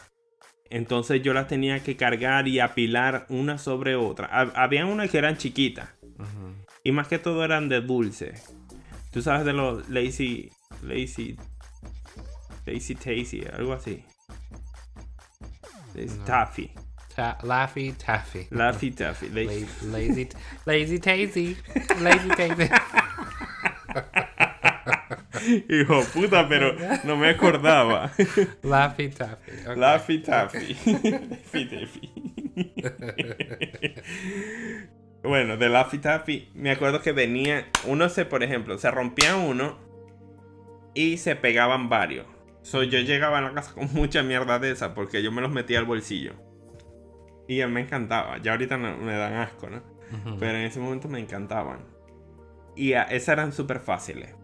[0.71, 4.29] Entonces yo las tenía que cargar y apilar una sobre otra.
[4.31, 5.89] Hab- Había unas que eran chiquitas.
[6.85, 8.35] Y más que todo eran de dulce.
[9.13, 10.51] Tú sabes de los lazy.
[10.83, 11.37] Lazy.
[12.67, 14.05] Lazy Tasty, algo así.
[15.95, 16.25] Lazy No.
[16.25, 16.71] Taffy.
[17.19, 18.47] Ta- Laffy Taffy.
[18.51, 19.29] Laffy Taffy.
[19.31, 19.67] La- Lazy.
[19.91, 20.29] lazy,
[20.65, 21.57] lazy Tazy.
[22.01, 22.71] Lazy Tazy.
[25.69, 28.13] Hijo puta, pero no me acordaba.
[28.63, 29.51] Laffy Taffy.
[29.69, 29.77] ok.
[29.77, 30.77] Laffy Taffy.
[30.85, 32.13] Laffy Taffy.
[35.25, 37.67] bueno, de Laffy Taffy, me acuerdo que venía.
[37.85, 39.77] Uno se, por ejemplo, se rompía uno
[40.95, 42.27] y se pegaban varios.
[42.63, 45.51] So, yo llegaba a la casa con mucha mierda de esa porque yo me los
[45.51, 46.35] metía al bolsillo.
[47.49, 48.39] Y a mí me encantaba.
[48.39, 49.83] Ya ahorita no- me dan asco, ¿no?
[50.39, 51.81] Pero en ese momento me encantaban.
[52.77, 54.35] Y a- esas eran súper fáciles.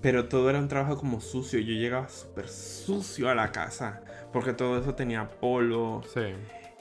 [0.00, 1.58] Pero todo era un trabajo como sucio.
[1.60, 4.02] Yo llegaba súper sucio a la casa.
[4.32, 6.02] Porque todo eso tenía polvo.
[6.12, 6.20] Sí.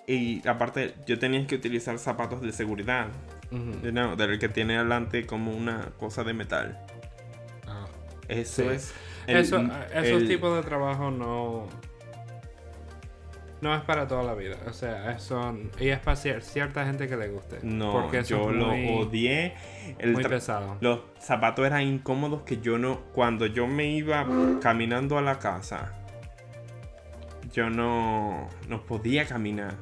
[0.08, 3.08] Y aparte, yo tenía que utilizar zapatos de seguridad.
[3.52, 3.92] Ujú.
[3.94, 6.86] No, del que tiene adelante como una cosa de metal.
[7.68, 7.86] Ah.
[8.28, 8.68] Eso Sí.
[8.70, 8.94] es.
[9.28, 9.58] el- Eso,
[9.94, 11.68] esos el- tipos de trabajo no.
[13.64, 14.58] No es para toda la vida.
[14.68, 15.72] O sea, son.
[15.80, 17.60] Y es para cier- cierta gente que le guste.
[17.64, 19.54] No, porque yo lo odié.
[20.00, 20.78] El Muy pesado.
[20.82, 23.00] Los zapatos eran incómodos que yo no.
[23.14, 24.28] Cuando yo me iba
[24.62, 25.94] caminando a la casa,
[27.54, 29.76] yo no, no podía caminar.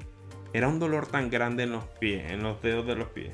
[0.53, 3.31] Era un dolor tan grande en los pies, en los dedos de los pies.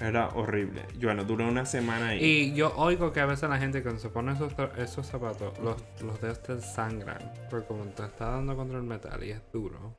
[0.00, 0.86] Era horrible.
[0.98, 2.24] Y Bueno, duró una semana ahí.
[2.24, 5.76] Y yo oigo que a veces la gente cuando se pone esos, esos zapatos, los,
[6.02, 7.18] los dedos te sangran.
[7.50, 9.98] Porque como te está dando contra el metal y es duro.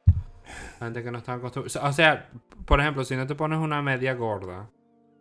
[0.79, 1.87] La gente que no está acostumbrada.
[1.87, 2.29] O sea,
[2.65, 4.69] por ejemplo, si no te pones una media gorda,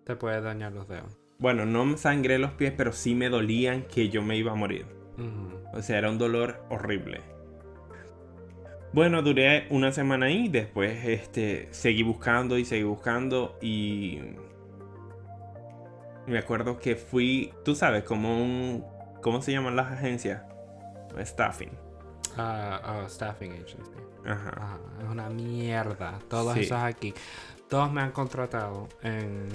[0.05, 1.19] te puede dañar los dedos.
[1.39, 4.57] Bueno, no me sangré los pies, pero sí me dolían que yo me iba a
[4.57, 4.87] morir.
[5.73, 7.21] O sea, era un dolor horrible.
[8.93, 14.19] Bueno, duré una semana ahí, después este, seguí buscando y seguí buscando y
[16.27, 18.85] me acuerdo que fui, tú sabes, como un,
[19.23, 20.43] ¿cómo se llaman las agencias?
[21.19, 21.71] Staffing.
[22.37, 23.93] Ah, ah, staffing agency.
[24.27, 24.79] Ajá.
[25.03, 26.19] Es una mierda.
[26.29, 26.61] Todos Sí.
[26.61, 27.13] esos aquí.
[27.69, 29.49] Todos me han contratado en,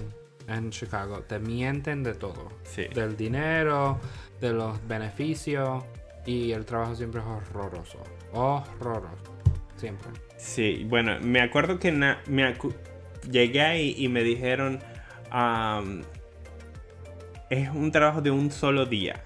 [0.47, 1.21] en Chicago.
[1.21, 2.49] Te mienten de todo.
[2.63, 2.85] Sí.
[2.93, 3.99] Del dinero,
[4.41, 5.83] de los beneficios.
[6.25, 7.99] Y el trabajo siempre es horroroso.
[8.33, 9.33] Horroroso.
[9.77, 10.09] Siempre.
[10.37, 12.73] Sí, bueno, me acuerdo que na- me acu-
[13.29, 14.79] llegué ahí y me dijeron,
[17.49, 19.23] es un trabajo de un solo día.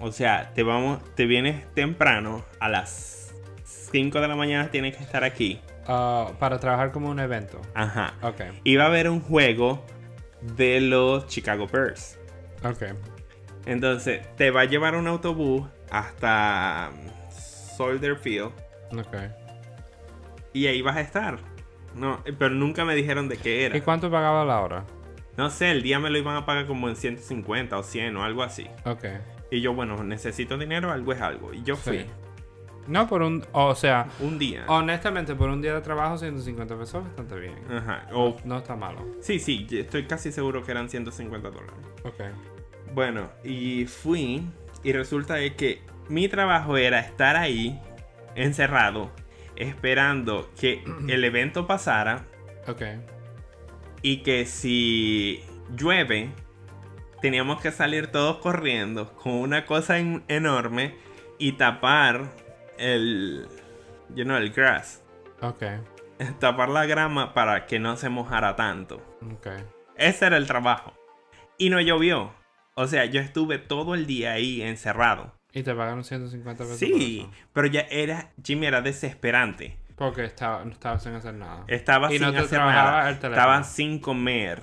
[0.00, 5.02] O sea, te vamos, te vienes temprano a las 5 de la mañana tienes que
[5.02, 5.60] estar aquí.
[5.86, 7.60] Ah, para trabajar como un evento.
[7.74, 8.14] Ajá.
[8.22, 8.40] Ok.
[8.64, 9.84] Y va a haber un juego
[10.56, 12.18] de los Chicago Bears.
[12.64, 12.94] Ok.
[13.66, 17.10] Entonces, te va a llevar un autobús hasta um,
[17.76, 18.52] Soldier Field
[18.96, 19.16] Ok.
[20.52, 21.38] y ahí vas a estar.
[21.94, 23.76] No, pero nunca me dijeron de qué era.
[23.76, 24.84] ¿Y cuánto pagaba la hora?
[25.38, 28.24] No sé, el día me lo iban a pagar como en 150 o 100 o
[28.24, 28.66] algo así.
[28.84, 29.04] Ok.
[29.50, 31.54] Y yo, bueno, necesito dinero, algo es algo.
[31.54, 32.00] Y yo fui.
[32.00, 32.06] Sí.
[32.88, 33.44] No por un...
[33.52, 34.64] O sea, Un día.
[34.66, 37.54] honestamente, por un día de trabajo, 150 pesos bastante bien.
[37.70, 38.06] Ajá.
[38.12, 39.06] O, No está malo.
[39.20, 41.74] sí, sí, estoy casi seguro que eran 150 dólares.
[42.04, 42.20] Ok.
[42.94, 44.42] Bueno, y fui.
[44.82, 47.78] Y resulta de que mi trabajo era estar ahí,
[48.34, 49.10] encerrado,
[49.56, 52.24] esperando que el evento pasara.
[52.66, 52.82] Ok.
[54.02, 55.42] Y que si
[55.76, 56.30] llueve,
[57.20, 60.94] teníamos que salir todos corriendo con una cosa en- enorme
[61.38, 62.30] y tapar
[62.78, 63.46] el,
[64.14, 65.02] you know, el grass.
[65.40, 65.62] Ok.
[66.40, 68.96] Tapar la grama para que no se mojara tanto.
[69.32, 69.48] Ok.
[69.96, 70.92] Ese era el trabajo.
[71.58, 72.32] Y no llovió.
[72.74, 75.32] O sea, yo estuve todo el día ahí encerrado.
[75.52, 79.76] ¿Y te pagaron 150 pesos Sí, pero ya era, Jimmy era desesperante.
[79.98, 81.64] Porque estaba, no estaba sin hacer nada.
[81.66, 83.08] Estaba Y sin no hacer nada.
[83.10, 83.34] el teléfono.
[83.42, 84.62] Estaba sin comer.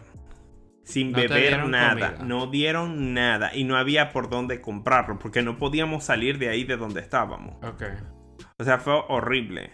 [0.84, 2.12] Sin No beber nada.
[2.14, 2.26] comida.
[2.26, 3.54] No dieron nada.
[3.56, 5.20] Y no había por dónde comprarlo.
[5.20, 7.56] Porque no podíamos salir de ahí de donde estábamos.
[7.64, 7.84] Ok.
[8.58, 9.72] O sea, fue horrible.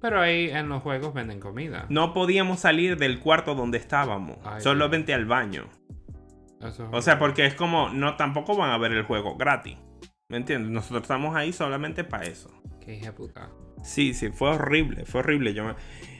[0.00, 1.86] Pero ahí en los juegos venden comida.
[1.88, 4.38] No podíamos salir del cuarto donde estábamos.
[4.44, 5.66] Ay, solamente al baño.
[6.60, 9.76] Eso es O sea, porque es como, no tampoco van a ver el juego gratis.
[10.28, 10.70] ¿Me entiendes?
[10.72, 12.50] Nosotros estamos ahí solamente para eso.
[12.84, 13.48] Qué hija puta.
[13.82, 15.54] Sí, sí, fue horrible, fue horrible.
[15.54, 15.74] Yo me,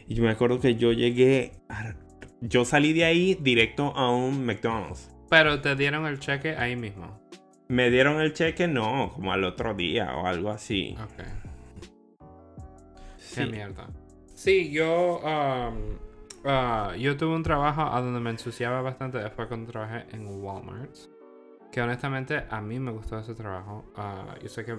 [0.08, 1.94] yo me acuerdo que yo llegué, a-
[2.40, 5.10] yo salí de ahí directo a un McDonald's.
[5.28, 7.20] Pero te dieron el cheque ahí mismo.
[7.68, 10.96] Me dieron el cheque, no, como al otro día o algo así.
[11.02, 11.24] Ok.
[13.18, 13.34] Sí.
[13.42, 13.88] Qué mierda.
[14.34, 15.18] Sí, yo.
[15.18, 15.98] um,
[16.44, 20.94] ah, yo tuve un trabajo a donde me ensuciaba bastante después cuando trabajé en Walmart.
[21.70, 23.84] Que honestamente a mí me gustó ese trabajo.
[23.96, 24.78] Ah, yo sé que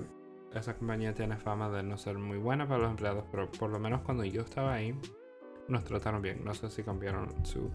[0.54, 3.80] esa compañía tiene fama de no ser muy buena para los empleados, pero por lo
[3.80, 5.00] menos cuando yo estaba ahí,
[5.68, 6.44] nos trataron bien.
[6.44, 7.70] No sé si cambiaron sus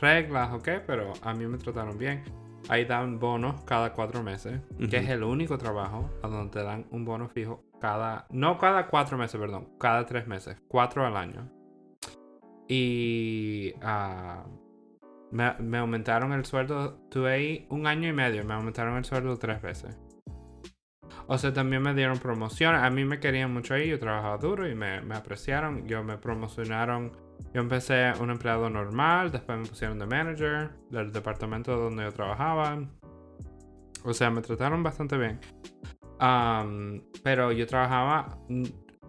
[0.00, 2.22] reglas o qué, pero a mí me trataron bien.
[2.68, 6.86] Ahí dan bonos cada cuatro meses, que es el único trabajo a donde te dan
[6.90, 11.50] un bono fijo cada, no cada cuatro meses, perdón, cada tres meses, cuatro al año.
[12.68, 13.72] Y
[15.30, 19.36] me, me aumentaron el sueldo, tuve ahí un año y medio, me aumentaron el sueldo
[19.38, 19.98] tres veces.
[21.26, 22.74] O sea, también me dieron promoción.
[22.74, 25.86] A mí me querían mucho ahí, yo trabajaba duro y me, me apreciaron.
[25.86, 27.12] Yo me promocionaron.
[27.54, 32.78] Yo empecé un empleado normal, después me pusieron de manager del departamento donde yo trabajaba.
[34.04, 35.40] O sea, me trataron bastante bien.
[36.18, 38.38] Am, pero yo trabajaba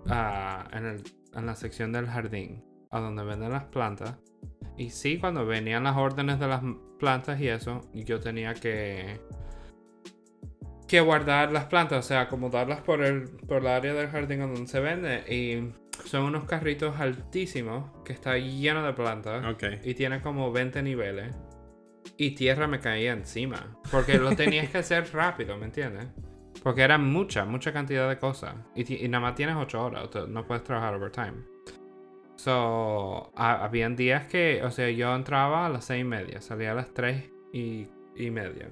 [0.10, 4.18] ah, en, el- en la sección del jardín, a donde venden las plantas.
[4.78, 6.62] Y sí, cuando venían las órdenes de las
[7.00, 9.20] plantas y eso, yo tenía que
[10.92, 14.68] que guardar las plantas, o sea, acomodarlas por el por el área del jardín donde
[14.68, 15.74] se vende y
[16.06, 19.64] son unos carritos altísimos que está lleno de plantas Ok.
[19.84, 21.34] y tiene como 20 niveles
[22.18, 26.08] y tierra me caía encima porque lo tenías que hacer rápido, ¿me entiendes?
[26.64, 30.46] Porque era mucha, mucha cantidad de cosas y, y nada más tienes 8 horas, no
[30.46, 31.44] puedes trabajar overtime.
[32.36, 36.72] So, ha- habían días que, o sea, yo entraba a las 6 y media, salía
[36.72, 38.70] a las 3 y, y media.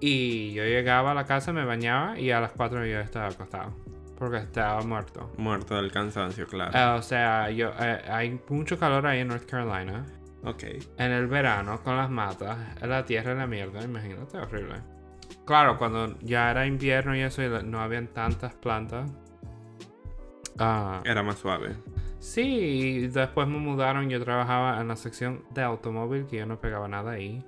[0.00, 3.72] Y yo llegaba a la casa, me bañaba y a las 4 yo estaba acostado.
[4.18, 5.30] Porque estaba muerto.
[5.36, 6.76] Muerto del cansancio, claro.
[6.76, 10.04] Eh, o sea, yo, eh, hay mucho calor ahí en North Carolina.
[10.44, 10.62] ok.
[10.98, 14.76] En el verano, con las matas, la tierra y la mierda, imagínate, horrible.
[15.44, 19.10] Claro, cuando ya era invierno y eso, y no habían tantas plantas.
[20.58, 21.76] ah, Era más suave.
[22.18, 24.08] Sí, y después me mudaron.
[24.08, 27.44] Yo trabajaba en la sección de automóvil, que yo no pegaba nada ahí.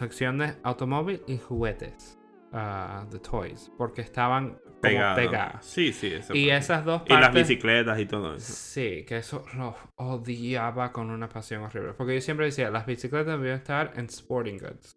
[0.00, 2.18] Sección de automóvil y juguetes.
[2.52, 3.70] ah, de toys.
[3.78, 5.14] Porque estaban Pegado.
[5.14, 5.64] pegadas.
[5.64, 6.34] Sí, sí, eso.
[6.34, 7.26] Y esas dos Y partes.
[7.26, 8.52] las bicicletas y todo eso.
[8.52, 11.92] Sí, que eso lo odiaba con una pasión horrible.
[11.92, 14.96] Porque yo siempre decía, las bicicletas debían estar en Sporting Goods.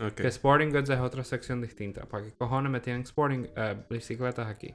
[0.00, 0.14] Ok.
[0.14, 2.06] Que Sporting Goods es otra sección distinta.
[2.06, 4.74] ¿Para qué cojones me tienen sporting, eh, bicicletas aquí?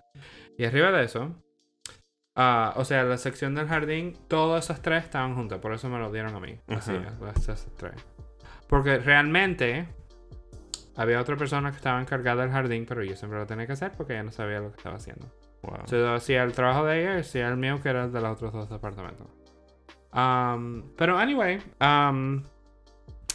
[0.58, 1.44] Y arriba de eso,
[2.36, 5.60] ah, o sea, la sección del jardín, todas esas tres estaban juntas.
[5.60, 6.58] Por eso me lo dieron a mí.
[6.68, 6.94] Así,
[7.38, 7.96] esas tres.
[8.74, 9.88] Porque realmente
[10.96, 13.92] había otra persona que estaba encargada del jardín, pero yo siempre lo tenía que hacer
[13.96, 15.28] porque ella no sabía lo que estaba haciendo.
[15.62, 15.82] Wow.
[15.86, 18.20] So, yo hacía el trabajo de ella y hacía el mío, que era el de
[18.20, 19.28] los otros dos departamentos.
[20.12, 22.42] Um, pero, anyway, um,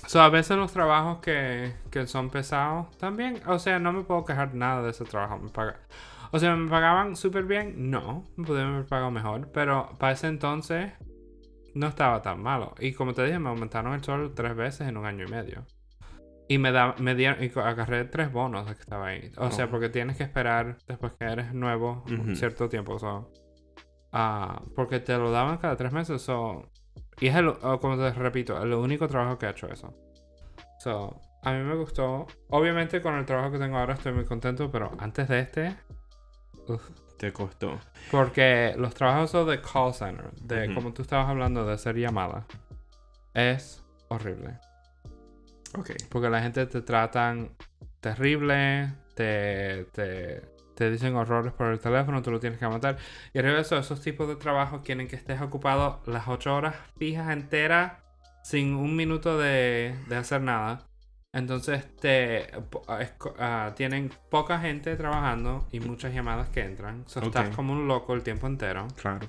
[0.08, 4.24] so, a veces los trabajos que, que son pesados también, o sea, no me puedo
[4.24, 5.38] quejar nada de ese trabajo.
[5.38, 5.78] Me paga-
[6.32, 7.92] o sea, ¿me pagaban súper bien?
[7.92, 10.94] No, me pudieron haber pagado mejor, pero para ese entonces
[11.78, 12.74] no estaba tan malo.
[12.80, 15.64] Y como te dije, me aumentaron el sueldo tres veces en un año y medio.
[16.48, 19.30] Y me, da, me dieron, y agarré tres bonos de que estaba ahí.
[19.36, 19.70] O sea, Oh.
[19.70, 22.36] porque tienes que esperar después que eres nuevo un Ujú.
[22.36, 22.98] cierto tiempo.
[22.98, 23.30] so.
[24.12, 26.22] Ah, porque te lo daban cada tres meses.
[26.22, 26.70] so.
[27.20, 29.94] Y es el, oh, como te repito, el único trabajo que he hecho eso.
[30.80, 32.26] So, a mí me gustó.
[32.48, 35.76] Obviamente con el trabajo que tengo ahora estoy muy contento, pero antes de este,
[36.68, 36.88] uf,
[37.18, 37.78] Te costó.
[38.10, 42.44] porque los trabajos de call center, de como tú estabas hablando de hacer llamadas,
[43.34, 44.58] es horrible.
[45.76, 45.90] Ok.
[46.08, 47.50] Porque la gente te tratan
[48.00, 50.42] terrible, te, te,
[50.74, 52.96] te dicen horrores por el teléfono, tú lo tienes que matar.
[53.34, 57.30] Y de eso, esos tipos de trabajos quieren que estés ocupado las 8 horas fijas
[57.30, 57.94] enteras
[58.44, 60.87] sin un minuto de, de hacer nada.
[61.38, 67.04] Entonces te po- es co- ah, tienen poca gente trabajando y muchas llamadas que entran.
[67.06, 67.54] So, Estás Ok.
[67.56, 68.86] como un loco el tiempo entero.
[69.00, 69.26] Claro.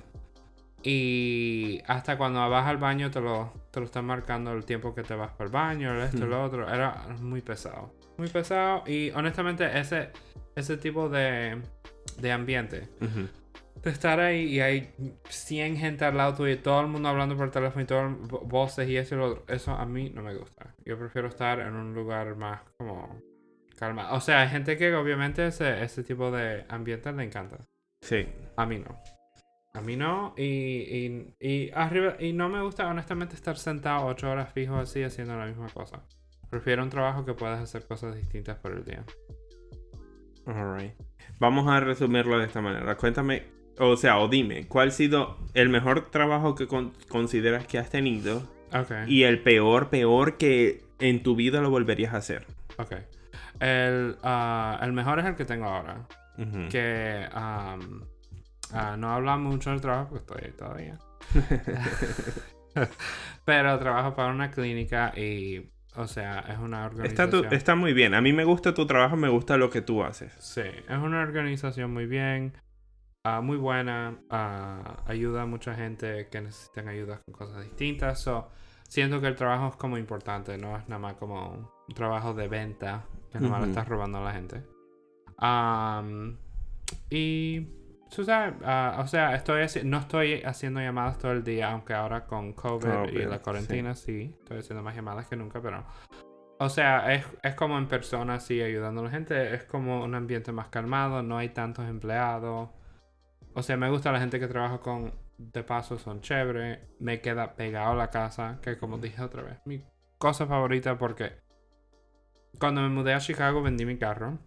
[0.82, 5.02] Y hasta cuando vas al baño te lo, te lo están marcando el tiempo que
[5.02, 6.68] te vas para el baño, esto y lo otro.
[6.72, 7.94] Era muy pesado.
[8.16, 8.82] Muy pesado.
[8.86, 10.10] Y honestamente ese,
[10.56, 11.60] ese tipo de,
[12.18, 12.88] de ambiente.
[12.98, 13.28] De
[13.84, 14.92] estar ahí y hay
[15.28, 18.88] 100 gente al lado tuyo y todo el mundo hablando por teléfono y vo- voces
[18.88, 19.44] y eso y lo otro.
[19.48, 20.74] Eso a mí no me gusta.
[20.84, 23.20] Yo prefiero estar en un lugar más como
[23.76, 24.12] calma.
[24.12, 27.58] O sea, hay gente que obviamente ese, ese tipo de ambiente le encanta.
[28.02, 28.26] Sí.
[28.56, 28.98] A mí no.
[29.72, 30.34] A mí no.
[30.36, 32.16] Y, y, y arriba.
[32.18, 36.02] Y no me gusta, honestamente, estar sentado ocho horas fijo así haciendo la misma cosa.
[36.50, 39.04] Prefiero un trabajo que puedas hacer cosas distintas por el día.
[40.46, 40.94] Alright.
[41.38, 42.96] Vamos a resumirlo de esta manera.
[42.96, 43.44] Cuéntame,
[43.80, 47.90] o sea, o dime, ¿cuál ha sido el mejor trabajo que con- consideras que has
[47.90, 48.42] tenido
[49.06, 52.46] y el peor, peor que en tu vida lo volverías a hacer?
[52.78, 52.92] Ok.
[53.58, 56.06] El, ah, el mejor es el que tengo ahora.
[56.70, 57.76] Que ah,
[58.96, 60.98] no habla mucho del trabajo porque estoy ahí todavía.
[63.44, 67.48] Pero trabajo para una clínica y O sea, es una Está, organización.
[67.48, 68.14] tu- está muy bien.
[68.14, 70.32] A mí me gusta tu trabajo, me gusta lo que tú haces.
[70.38, 72.52] Sí, es una organización muy bien,
[73.24, 78.20] ah, muy buena, ah, ayuda a mucha gente que necesitan ayuda con cosas distintas.
[78.20, 78.48] So,
[78.88, 82.48] siento que el trabajo es como importante, no es nada más como un trabajo de
[82.48, 83.70] venta que nada más le Ujú.
[83.70, 84.62] estás robando a la gente.
[85.38, 86.36] Am,
[87.08, 87.60] y,
[88.14, 92.26] tú sabes, ah, o sea, estoy no estoy haciendo llamadas todo el día, aunque ahora
[92.26, 94.34] con COVID, y COVID, la cuarentena sí.
[94.40, 95.84] estoy haciendo más llamadas que nunca, pero...
[96.62, 99.54] O sea, es, es como en persona, así, ayudando a la gente.
[99.54, 102.68] Es como un ambiente más calmado, no hay tantos empleados.
[103.54, 106.88] O sea, me gusta la gente que trabaja con, de paso, son chévere.
[107.00, 109.82] Me queda pegado a la casa, que como dije otra vez, mi
[110.18, 111.32] cosa favorita porque
[112.58, 114.38] cuando me mudé a Chicago vendí mi carro.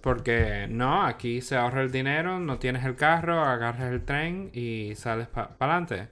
[0.00, 4.94] Porque no, aquí se ahorra el dinero, no tienes el carro, agarras el tren y
[4.96, 6.08] sales para adelante.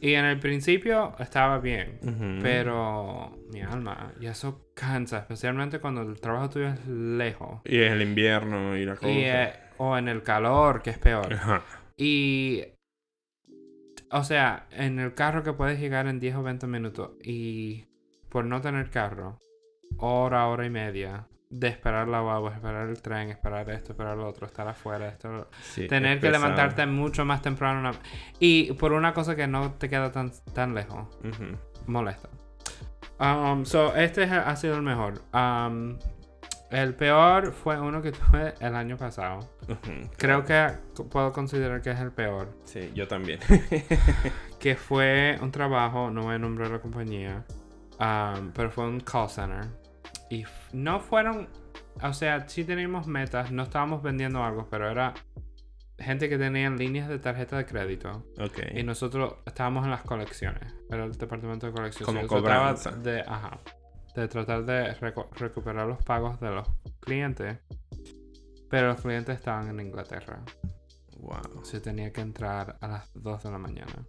[0.00, 1.98] Y en el principio estaba bien.
[2.42, 7.60] Pero mi alma, y eso cansa, especialmente cuando el trabajo tuyo es lejos.
[7.64, 9.10] Y es el invierno y la cosa.
[9.10, 11.32] Y, eh, o en el calor, que es peor.
[11.34, 11.62] Ajá.
[11.96, 12.64] Y.
[14.10, 17.12] O sea, en el carro que puedes llegar en 10 o 20 minutos.
[17.22, 17.86] Y
[18.28, 19.38] por no tener carro,
[19.98, 21.26] hora, hora y media.
[21.50, 25.48] De esperar la guagua, esperar el tren, esperar esto, esperar lo otro, estar afuera, esto,
[25.62, 26.42] Sí, tener es que pesado.
[26.44, 27.78] levantarte mucho más temprano.
[27.78, 27.92] una-
[28.40, 31.06] Y por una cosa que no te queda tan, tan lejos
[31.86, 32.28] molesta.
[33.20, 35.20] Um, so, este es- ha sido el mejor.
[35.32, 35.96] Um,
[36.70, 39.40] el peor fue uno que tuve el año pasado.
[40.16, 40.68] Creo que
[41.10, 42.48] puedo considerar que es el peor.
[42.64, 43.40] Sí, yo también.
[44.58, 47.44] Que fue un trabajo, no voy a nombrar la compañía,
[48.00, 49.66] um, pero fue un call center.
[50.30, 51.50] Y no fueron,
[52.02, 55.12] o sea, sí teníamos metas, no estábamos vendiendo algo, pero era
[55.98, 58.24] gente que tenían líneas de tarjeta de crédito.
[58.38, 58.58] ok.
[58.74, 60.74] Y nosotros estábamos en las colecciones.
[60.88, 62.06] Era el departamento de colecciones.
[62.06, 62.90] Como cobranza.
[62.92, 63.60] De, ajá,
[64.14, 66.68] de tratar de recuperar los pagos de los
[67.00, 67.58] clientes.
[68.70, 70.42] Pero los clientes estaban en Inglaterra.
[71.18, 71.64] Wow.
[71.64, 74.04] Se tenía que entrar a las 2 de la mañana.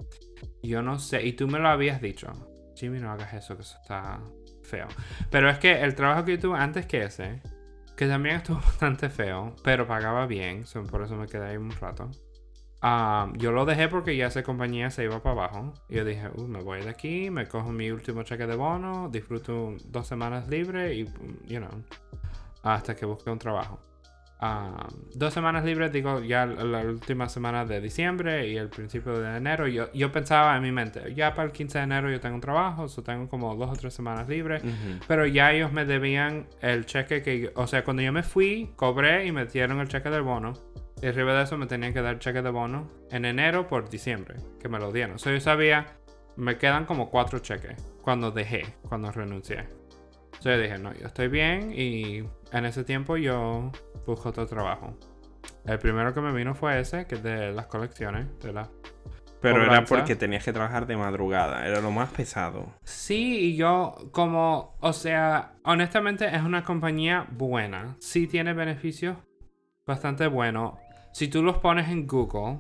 [0.64, 1.26] Yo no sé.
[1.26, 2.32] Y tú me lo habías dicho.
[2.76, 4.22] Jimmy, no hagas eso, que eso está
[4.64, 4.88] feo.
[5.30, 7.42] Pero es que el trabajo que yo tuve antes que ese,
[7.96, 12.12] que también estuvo bastante feo, pero pagaba bien, por eso me quedé ahí un rato.
[12.88, 15.74] Ah, yo lo dejé porque ya esa compañía se iba para abajo.
[15.90, 19.10] Y yo dije, "Uh, me voy de aquí, me cojo mi último cheque de bono,
[19.12, 21.06] disfruto dos semanas libres y,
[21.52, 21.84] you know,
[22.62, 23.80] hasta que busque un trabajo.
[24.40, 29.18] Ah, dos semanas libres, digo, ya la la última semana de diciembre y el principio
[29.20, 29.66] de enero.
[29.66, 32.42] Yo, yo pensaba en mi mente, ya para el 15 de enero yo tengo un
[32.42, 34.64] trabajo, o tengo como dos o tres semanas libres.
[34.64, 35.00] Ujú.
[35.08, 39.26] Pero ya ellos me debían el cheque que o sea, cuando yo me fui, cobré
[39.26, 40.54] y me dieron el cheque del bono.
[41.02, 44.38] Y arriba de eso me tenían que dar cheque de bono en enero por diciembre,
[44.60, 45.16] que me lo dieron.
[45.16, 45.86] O sea, yo sabía,
[46.36, 49.68] me quedan como cuatro cheques cuando dejé, cuando renuncié.
[50.26, 53.72] Entonces yo dije, no, yo estoy bien y en ese tiempo yo
[54.06, 54.98] busco otro trabajo.
[55.66, 58.70] El primero que me vino fue ese, que es de las colecciones, de la
[59.42, 61.68] Pero era porque tenías que trabajar de madrugada.
[61.68, 62.74] Era lo más pesado.
[62.84, 67.96] Sí, y yo como, o sea, honestamente es una compañía buena.
[68.00, 69.18] Sí tiene beneficios
[69.86, 70.74] bastante buenos.
[71.16, 72.60] Si tú los pones en Google,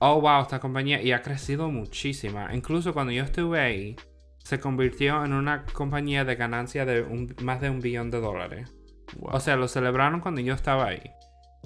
[0.00, 2.54] oh wow, esta compañía y ha crecido muchísima.
[2.54, 3.96] Incluso cuando yo estuve ahí,
[4.44, 8.76] se convirtió en una compañía de ganancia de un- más de un billón de dólares.
[9.18, 9.36] Wow.
[9.36, 11.10] O sea, lo celebraron cuando yo estaba ahí.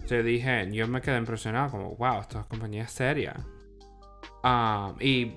[0.07, 3.35] Yo dije, yo me quedé impresionado, como, wow, esta compañía es seria.
[4.45, 5.35] Ah, y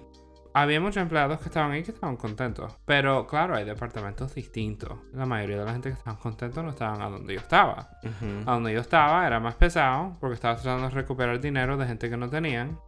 [0.54, 2.78] había muchos empleados que estaban ahí que estaban contentos.
[2.86, 5.00] Pero claro, hay departamentos distintos.
[5.14, 7.90] La mayoría de la gente que estaban contentos no estaban a donde yo estaba.
[8.04, 8.50] Ujú.
[8.50, 12.10] A donde yo estaba era más pesado porque estaba tratando de recuperar dinero de gente
[12.10, 12.80] que no tenían.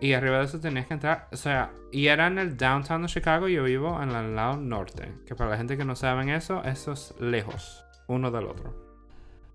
[0.00, 1.28] Y arriba de eso tenías que entrar.
[1.32, 3.48] O sea, y era en el downtown de Chicago.
[3.48, 5.12] Yo vivo en el lado norte.
[5.26, 8.74] Que para la gente que no saben eso, eso es lejos uno del otro.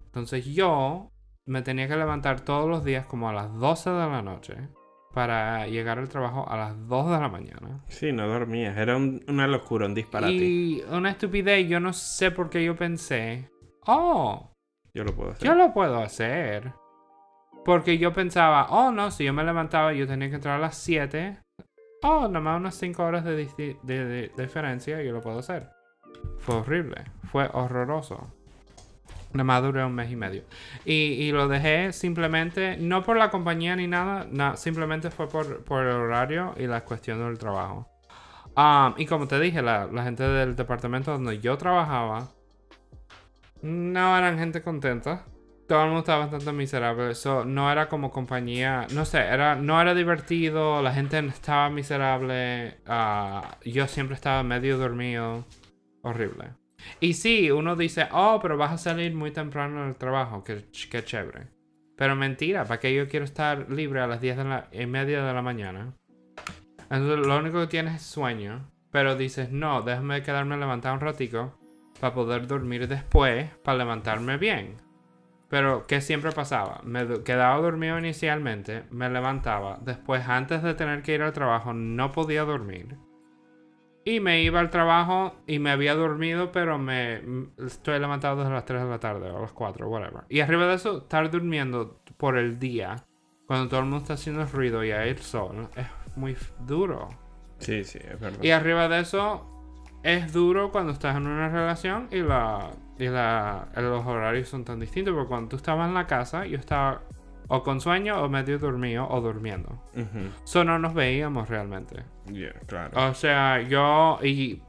[0.06, 1.12] Entonces yo
[1.46, 4.70] me tenía que levantar todos los días como a las 12 de la noche
[5.14, 7.84] para llegar al trabajo a las 2 de la mañana.
[7.88, 8.78] Sí, no dormías.
[8.78, 10.34] Era un- una locura, un disparate.
[10.34, 13.50] Y una estupidez, yo no sé por qué yo pensé,
[13.88, 14.52] oh,
[14.94, 15.48] Yo lo puedo hacer.
[15.48, 16.74] yo lo puedo hacer.
[17.66, 20.78] Porque yo pensaba, oh no, si yo me levantaba yo tenía que entrar a las
[20.78, 21.40] 7.
[22.04, 25.70] Oh, nada más unas 5 horas de, de- de- de diferencia yo lo puedo hacer.
[26.38, 28.34] Fue horrible, fue horroroso.
[29.34, 30.44] Nada más duré un mes y medio.
[30.86, 35.64] Y, y lo dejé simplemente, no por la compañía ni nada, na- simplemente fue por,
[35.64, 37.88] por el horario y la cuestión del trabajo.
[38.58, 42.30] Um, y como te dije, la, la gente del departamento donde yo trabajaba
[43.62, 45.26] no eran gente contenta.
[45.68, 47.14] Todo el mundo estaba bastante miserable.
[47.14, 48.88] So, no era como compañía.
[48.94, 50.82] No sé, era, no era divertido.
[50.82, 52.80] La gente estaba miserable.
[52.88, 55.46] ah, yo siempre estaba medio dormido.
[56.02, 56.54] Horrible.
[57.00, 61.04] Y sí, uno dice, oh, pero vas a salir muy temprano del trabajo, que, que
[61.04, 61.48] chévere.
[61.96, 65.24] Pero mentira, ¿para qué yo quiero estar libre a las 10 de la, y media
[65.24, 65.94] de la mañana?
[66.90, 68.72] Entonces lo único que tienes es sueño.
[68.92, 71.60] Pero dices, no, déjame quedarme levantado un ratico
[72.00, 74.78] para poder dormir después, para levantarme bien.
[75.50, 76.82] Pero, ¿qué siempre pasaba?
[76.84, 82.12] Me quedaba dormido inicialmente, me levantaba, después antes de tener que ir al trabajo no
[82.12, 82.98] podía dormir.
[84.06, 88.52] Y me iba al trabajo y me había dormido, pero me m- estoy levantado desde
[88.52, 90.24] las 3 de la tarde o a las 4, whatever.
[90.30, 93.04] Y arriba de eso, estar durmiendo por el día,
[93.46, 95.86] cuando todo el mundo está haciendo ruido y hay el sol, es
[96.16, 96.36] muy
[96.66, 97.10] duro.
[97.60, 98.42] Sí, sí, es verdad.
[98.42, 99.46] Y arriba de eso,
[100.02, 104.80] es duro cuando estás en una relación y, la, y la, los horarios son tan
[104.80, 105.14] distintos.
[105.14, 107.02] Porque cuando tú estabas en la casa, yo estaba
[107.50, 109.84] o con sueño o medio dormido o durmiendo.
[109.96, 110.30] Ujú.
[110.46, 112.04] Eso no nos veíamos realmente.
[112.32, 113.10] Yeah, claro.
[113.10, 114.62] O sea, yo y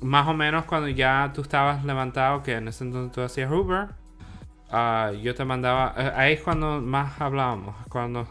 [0.00, 3.88] más o menos cuando ya tú estabas levantado, que en ese entonces tú hacías Uber,
[4.70, 8.26] ah, yo te mandaba, eh, ahí es cuando más hablábamos, cuando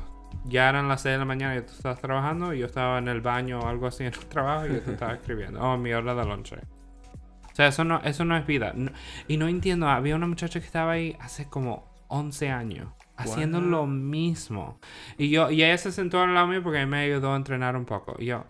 [0.46, 3.08] ya eran las 6 de la mañana y tú estabas trabajando y yo estaba en
[3.08, 5.94] el baño o algo así en el trabajo y yo te estaba escribiendo, o mi
[5.94, 6.58] hora de lonche.
[6.58, 8.72] O sea, eso no, eso no es vida.
[8.76, 8.92] No-
[9.28, 12.88] y no entiendo, había una muchacha que estaba ahí hace como 11 años.
[13.20, 14.80] Haciendo lo mismo.
[15.18, 17.86] Y yo, y ella se sentó al lado mío porque me ayudó a entrenar un
[17.86, 18.16] poco.
[18.18, 18.46] Y yo,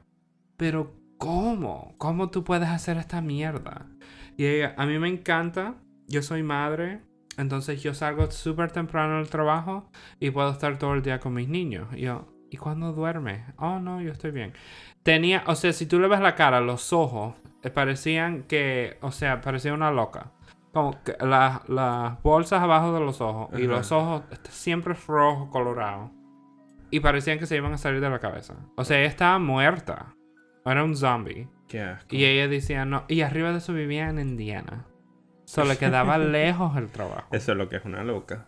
[0.57, 1.95] pero ¿cómo?
[1.97, 3.87] ¿Cómo tú puedes hacer esta mierda?
[4.37, 5.75] Y ella, a mí me encanta.
[6.07, 7.01] Yo soy madre.
[7.37, 9.89] Entonces yo salgo súper temprano del trabajo
[10.19, 11.87] y puedo estar todo el día con mis niños.
[11.95, 13.45] Y yo, ¿y cuándo duerme?
[13.57, 14.53] Oh, no, yo estoy bien.
[15.03, 19.11] Tenía, o sea, si tú le ves la cara, los ojos, eh, parecían que, o
[19.11, 20.31] sea, parecía una loca.
[20.73, 26.11] Como que la- las bolsas abajo de los ojos y los ojos siempre rojo, colorado.
[26.91, 28.55] Y parecían que se iban a salir de la cabeza.
[28.75, 30.15] O sea, ella estaba muerta.
[30.65, 31.47] Era un zombie.
[31.67, 32.15] Qué asco.
[32.15, 33.03] Y ella decía, no.
[33.07, 34.85] Y arriba de eso vivía en Indiana.
[35.45, 37.27] Solo le quedaba lejos el trabajo.
[37.31, 38.47] Eso es lo que es una loca.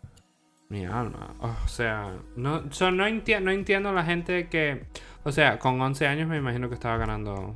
[0.69, 1.33] Mi alma.
[1.39, 2.67] O sea, no, no,
[3.07, 4.85] enti- no entiendo la gente que.
[5.23, 7.55] O sea, con 11 años me imagino que estaba ganando.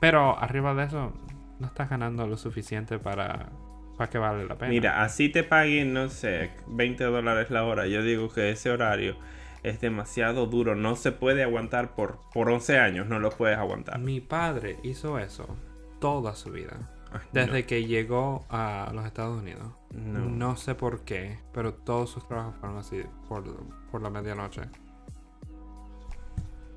[0.00, 1.12] Pero arriba de eso,
[1.58, 3.50] no estás ganando lo suficiente para,
[3.96, 4.70] para que vale la pena.
[4.70, 7.86] Mira, así te paguen, no sé, 20 dólares la hora.
[7.86, 9.16] Yo digo que ese horario
[9.62, 10.74] es demasiado duro.
[10.74, 13.06] No se puede aguantar por, por 11 años.
[13.06, 13.98] No lo puedes aguantar.
[13.98, 15.56] Mi padre hizo eso
[16.00, 16.76] toda su vida.
[17.10, 19.72] Ay, Desde que llegó a los Estados Unidos.
[19.92, 20.56] no.
[20.56, 23.44] sé por qué, pero todos sus trabajos fueron así por,
[23.90, 24.62] por la medianoche.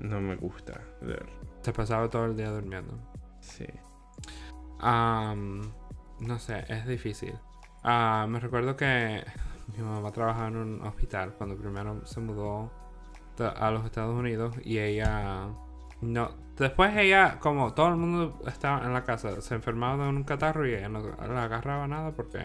[0.00, 1.26] No me gusta ver.
[1.60, 2.98] Se pasaba todo el día durmiendo.
[3.40, 3.66] Sí.
[4.82, 5.72] Am,
[6.20, 7.34] no sé, es difícil.
[7.82, 9.24] Ah, me recuerdo que
[9.76, 12.70] mi mamá trabajaba en un hospital cuando primero se mudó
[13.38, 15.46] a los Estados Unidos y ella
[16.00, 20.22] no después ella como todo el mundo estaba en la casa se enfermaba de un
[20.22, 22.44] catarro y ella no le agarraba nada porque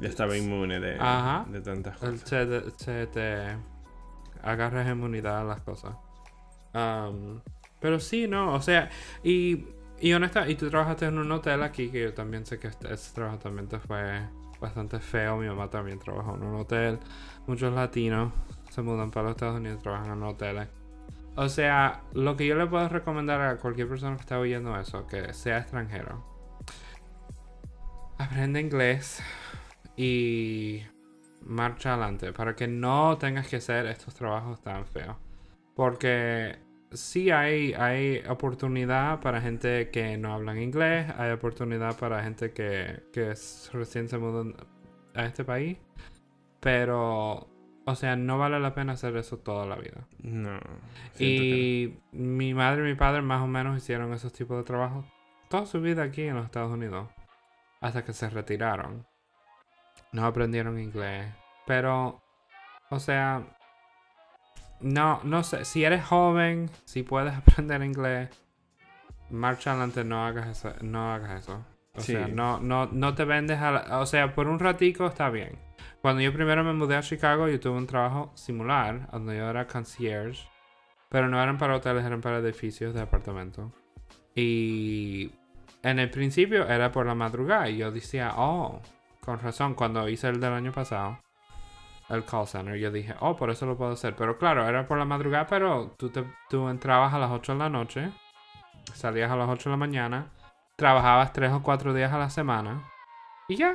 [0.00, 1.46] Ya estaba inmune de, Ajá.
[1.48, 2.20] de tantas cosas.
[2.20, 3.56] se, se te
[4.42, 5.96] agarra inmunidad a las cosas.
[7.80, 8.90] Pero sí, no, o sea,
[9.22, 9.66] y,
[10.00, 12.92] y honesta, y tú trabajaste en un hotel aquí, que yo también sé que este-
[12.92, 14.22] ese trabajo también te fue
[14.60, 15.36] bastante feo.
[15.36, 16.98] Mi mamá también trabajó en un hotel.
[17.46, 18.32] Muchos latinos
[18.70, 20.68] se mudan para los Estados Unidos y trabajan en hoteles.
[21.36, 25.06] O sea, lo que yo le puedo recomendar a cualquier persona que esté oyendo eso,
[25.06, 26.24] que sea extranjero,
[28.18, 29.22] aprende inglés
[29.96, 30.82] y
[31.42, 35.16] marcha adelante para que no tengas que hacer estos trabajos tan feos.
[35.76, 36.58] Porque
[36.92, 43.02] sí hay, hay oportunidad para gente que no hablan inglés, hay oportunidad para gente que,
[43.12, 43.34] que
[43.72, 44.54] recién se mudan
[45.14, 45.78] a este país,
[46.60, 47.48] pero,
[47.84, 50.06] o sea, no vale la pena hacer eso toda la vida.
[50.18, 50.58] No.
[51.18, 55.04] Y mi madre y mi padre más o menos hicieron esos tipos de trabajos
[55.48, 57.08] toda su vida aquí en los Estados Unidos.
[57.80, 59.06] Hasta que se retiraron.
[60.12, 61.32] No aprendieron inglés.
[61.66, 62.22] Pero,
[62.90, 63.57] o sea,
[64.80, 65.64] no, no sé.
[65.64, 68.30] Si eres joven, si puedes aprender inglés,
[69.30, 70.72] marcha adelante, no hagas eso.
[70.82, 71.64] No hagas eso.
[71.94, 72.12] O Sí.
[72.12, 75.58] sea, no, no, no te vendes a la- O sea, por un ratico está bien.
[76.00, 79.66] Cuando yo primero me mudé a Chicago, yo tuve un trabajo similar, donde yo era
[79.66, 80.48] concierge.
[81.08, 83.72] Pero no eran para hoteles, eran para edificios de apartamento.
[84.34, 85.32] Y
[85.82, 87.68] en el principio era por la madrugada.
[87.68, 88.80] Y yo decía, oh,
[89.20, 91.18] con razón, cuando hice el del año pasado,
[92.08, 94.14] el call center, yo dije, oh, por eso lo puedo hacer.
[94.16, 97.58] Pero claro, era por la madrugada, pero tú, te, tú entrabas a las 8 de
[97.58, 98.10] la noche,
[98.94, 100.30] salías a las 8 de la mañana,
[100.76, 102.82] trabajabas 3 o 4 días a la semana
[103.48, 103.74] y ya.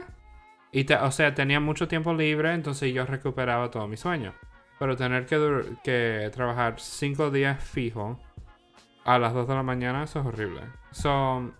[0.71, 4.33] Y te- o sea, tenía mucho tiempo libre, entonces yo recuperaba todo mi sueño.
[4.79, 8.19] Pero tener que, que trabajar 5 días fijo
[9.05, 10.61] a las 2 de la mañana, eso es horrible.
[10.91, 11.51] So,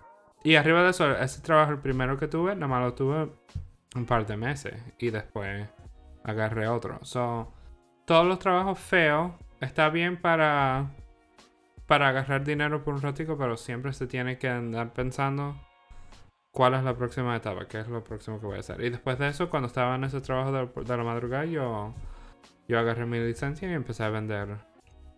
[0.44, 3.30] Y arriba de eso, ese trabajo, el primero que tuve, nada más lo tuve
[3.96, 4.74] un par de meses.
[4.98, 5.70] Y después
[6.24, 7.00] agarré otro.
[7.04, 7.52] So,
[8.06, 9.32] todos los trabajos feos
[9.62, 10.92] está bien para
[11.88, 15.56] para agarrar dinero por un ratico, pero siempre se tiene que andar pensando
[16.52, 18.82] cuál es la próxima etapa, qué es lo próximo que voy a hacer.
[18.82, 21.94] Y después de eso, cuando estaba en ese trabajo de, la madrugada, yo,
[22.68, 24.58] yo agarré mi licencia y empecé a vender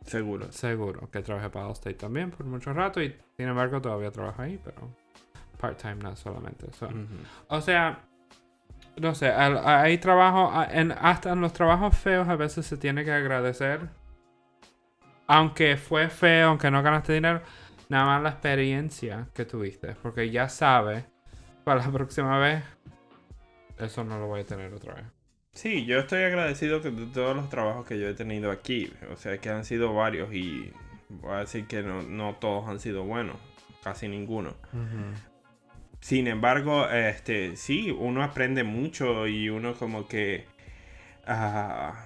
[0.06, 0.52] seguro.
[0.52, 4.60] Seguro, que trabajé para Allstate también por mucho rato y sin embargo todavía trabajo ahí,
[4.64, 4.90] pero
[5.60, 6.68] part-time no solamente.
[7.48, 8.03] O sea,
[8.97, 13.11] no sé, hay trabajo, en, hasta en los trabajos feos a veces se tiene que
[13.11, 13.81] agradecer
[15.27, 17.41] aunque fue feo, aunque no ganaste dinero,
[17.89, 19.95] nada más la experiencia que tuviste.
[20.01, 21.05] Porque ya sabes,
[21.63, 22.63] para la próxima vez,
[23.80, 25.05] eso no lo voy a tener otra vez.
[25.53, 28.91] Sí, yo estoy agradecido de todos los trabajos que yo he tenido aquí.
[29.11, 30.72] O sea, que han sido varios y
[31.09, 33.38] voy a decir que no, todos han sido buenos.
[33.81, 34.55] Casi ninguno.
[36.06, 40.45] Sin embargo, este, sí, uno aprende mucho y uno como que...
[41.26, 42.06] Ah,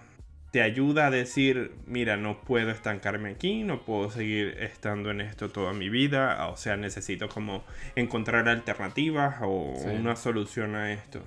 [0.51, 5.49] te ayuda a decir, mira, no puedo estancarme aquí, no puedo seguir estando en esto
[5.49, 7.65] toda mi vida, o sea, necesito como
[7.97, 11.21] encontrar alternativas o una solución a esto.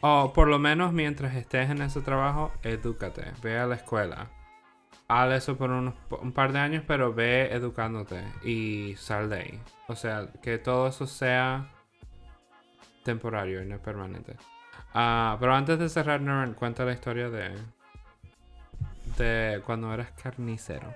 [0.00, 4.30] O por lo menos mientras estés en ese trabajo, edúcate, ve a la escuela.
[5.08, 9.60] Haz eso por un par de años, pero ve educándote y sal de ahí.
[9.88, 11.73] O sea, que todo eso sea
[13.04, 14.34] temporario y no permanente.
[14.92, 17.50] Ah, pero antes de cerrar, Norman, cuenta la historia de,
[19.16, 20.92] de cuando eras carnicero.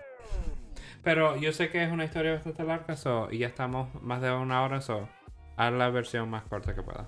[1.02, 4.32] Pero yo sé que es una historia bastante larga, so, y ya estamos más de
[4.32, 5.09] una hora, so,
[5.56, 7.06] haz la versión más corta que pueda.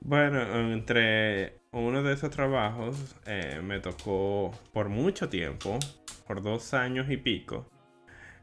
[0.00, 0.42] Bueno,
[0.72, 5.78] entre uno de esos trabajos eh, me tocó por mucho tiempo,
[6.26, 7.66] por dos años y pico,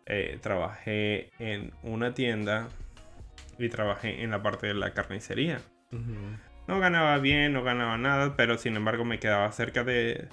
[0.06, 2.70] eh, trabajé en una tienda
[3.60, 5.62] y trabajé en la parte de la carnicería.
[6.68, 10.28] No ganaba bien, no ganaba nada, pero sin embargo me quedaba cerca de,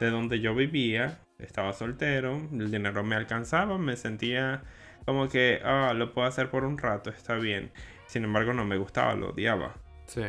[0.00, 4.62] de donde yo vivía, estaba soltero, el dinero me alcanzaba, me sentía
[5.08, 7.70] como que, ah, lo puedo hacer por un rato, está bien.
[8.06, 9.74] Sin embargo, no me gustaba, lo odiaba.
[10.06, 10.22] Sí.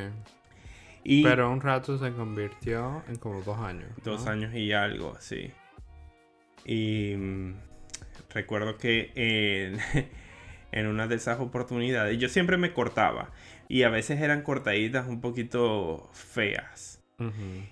[1.04, 3.90] Y Pero un rato se convirtió en como dos años.
[4.06, 5.52] Dos años y algo, sí.
[6.66, 7.56] Y mm,
[8.30, 9.80] recuerdo que en,
[10.72, 13.32] en una de esas oportunidades yo siempre me cortaba.
[13.68, 17.04] Y a veces eran cortaditas un poquito feas.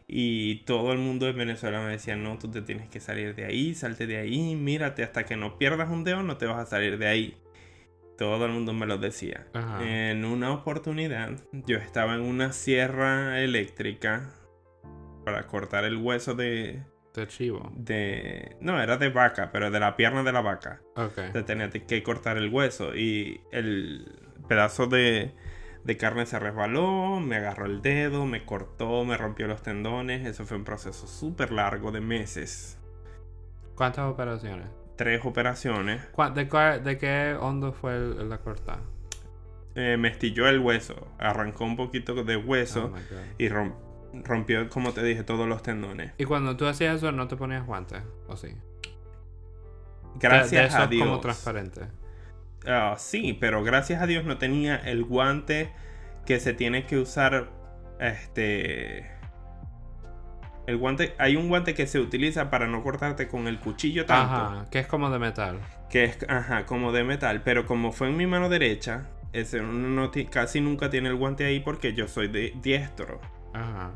[0.07, 3.45] Y todo el mundo en Venezuela me decía, no, tú te tienes que salir de
[3.45, 6.65] ahí, salte de ahí, mírate, hasta que no pierdas un dedo no te vas a
[6.65, 7.37] salir de ahí.
[8.17, 9.47] Todo el mundo me lo decía.
[9.81, 14.33] En una oportunidad, yo estaba en una sierra eléctrica
[15.23, 16.83] para cortar el hueso de...
[17.17, 17.71] De chivo.
[17.75, 18.55] De...
[18.61, 20.81] No, era de vaca, pero de la pierna de la vaca.
[20.95, 21.33] Ok.
[21.33, 24.05] Te tenía que cortar el hueso y el
[24.47, 25.33] pedazo de
[25.87, 30.27] de carne se resbaló, me agarró el dedo, me cortó, me rompió los tendones.
[30.27, 32.77] Eso fue un proceso súper largo de meses.
[33.73, 34.67] ¿Cuántas operaciones?
[34.97, 36.01] Tres operaciones.
[36.35, 38.79] ¿De, qué hondo fue la corta?
[39.75, 42.97] Eh, me estilló el hueso, arrancó un poquito de hueso oh
[43.37, 43.86] y rompió,
[44.69, 46.11] como te dije, todos los tendones.
[46.17, 48.03] ¿Y cuando tú hacías eso no te ponías guantes?
[48.27, 48.55] ¿O sí?
[50.19, 51.07] Gracias a Dios.
[51.07, 51.81] como transparente.
[52.65, 55.71] Ah, sí, pero gracias a Dios no tenía el guante
[56.25, 57.49] que se tiene que usar.
[57.99, 59.09] Este.
[60.65, 61.15] El guante.
[61.17, 64.35] Hay un guante que se utiliza para no cortarte con el cuchillo tanto.
[64.35, 65.59] Ajá, que es como de metal.
[65.89, 67.41] Que es, ajá, como de metal.
[67.43, 71.59] Pero como fue en mi mano derecha, ese no, casi nunca tiene el guante ahí
[71.59, 73.21] porque yo soy de diestro.
[73.53, 73.91] Ajá.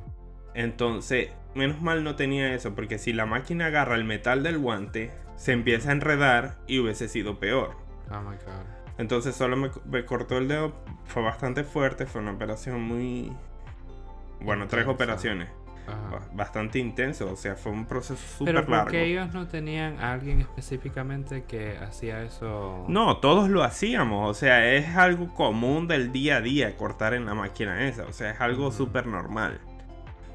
[0.53, 5.11] Entonces, menos mal no tenía eso, porque si la máquina agarra el metal del guante,
[5.35, 7.75] se empieza a enredar y hubiese sido peor.
[8.11, 8.81] Oh my God.
[8.97, 10.73] Entonces solo me, cortó el dedo.
[11.05, 12.05] Fue bastante fuerte.
[12.05, 13.31] Fue una operación muy.
[14.41, 15.49] Bueno, tres operaciones.
[16.33, 17.31] Bastante intenso.
[17.31, 18.69] O sea, fue un proceso súper largo.
[18.69, 22.85] ¿Pero porque ellos no tenían a alguien específicamente que hacía eso?
[22.87, 24.29] No, todos lo hacíamos.
[24.29, 28.05] O sea, es algo común del día a día cortar en la máquina esa.
[28.05, 29.59] O sea, es algo súper normal.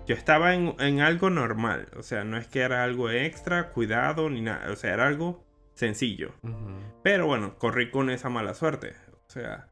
[0.07, 1.89] Yo estaba en, en, algo normal.
[1.97, 4.70] O sea, no es que era algo extra, cuidado, ni nada.
[4.70, 6.33] O sea, era algo sencillo.
[7.03, 8.95] Pero bueno, corrí con esa mala suerte.
[9.27, 9.69] O sea.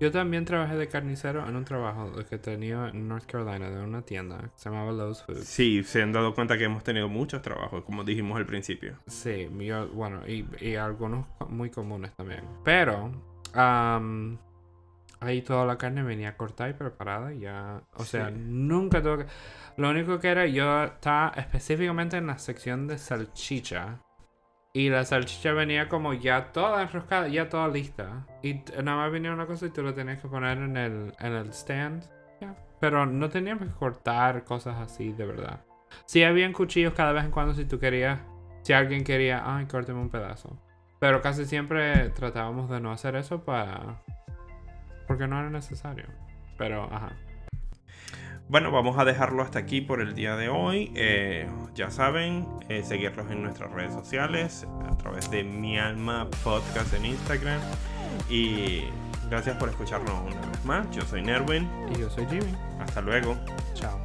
[0.00, 4.02] Yo también trabajé de carnicero en un trabajo que tenía en North Carolina, de una
[4.02, 5.44] tienda que se llamaba Lowe's Foods.
[5.44, 8.98] Sí, se han dado cuenta que hemos tenido muchos trabajos, como dijimos al principio.
[9.06, 9.48] Sí,
[9.94, 12.42] bueno, y, algunos muy comunes también.
[12.64, 13.12] Pero,
[15.22, 17.82] ahí toda la carne venía cortada y preparada ya.
[17.94, 19.30] O sea, nunca tuve que.
[19.76, 24.00] Lo único que era, yo estaba específicamente en la sección de salchicha
[24.74, 28.26] Y la salchicha venía como ya toda enroscada, ya toda lista.
[28.42, 31.32] Y nada más venía una cosa y tú lo tenías que poner en el, en
[31.32, 32.04] el stand.
[32.40, 32.54] ya.
[32.80, 35.64] Pero no teníamos que cortar cosas así, de verdad.
[36.06, 38.20] Sí, habían cuchillos cada vez en cuando si tú querías.
[38.62, 40.58] Si alguien quería, ay, córteme un pedazo.
[41.00, 44.02] Pero casi siempre tratábamos de no hacer eso para.
[45.06, 46.06] Porque no era necesario.
[46.58, 47.12] Pero, ajá.
[48.48, 50.92] Bueno, vamos a dejarlo hasta aquí por el día de hoy.
[50.94, 56.92] Eh, ya saben, eh, seguirlos en nuestras redes sociales a través de Mi Alma Podcast
[56.92, 57.60] en Instagram.
[58.28, 58.84] Y
[59.30, 60.90] gracias por escucharnos una vez más.
[60.90, 61.68] Yo soy Nerwin.
[61.94, 62.54] Y yo soy Jimmy.
[62.78, 63.36] Hasta luego.
[63.74, 63.98] Chao.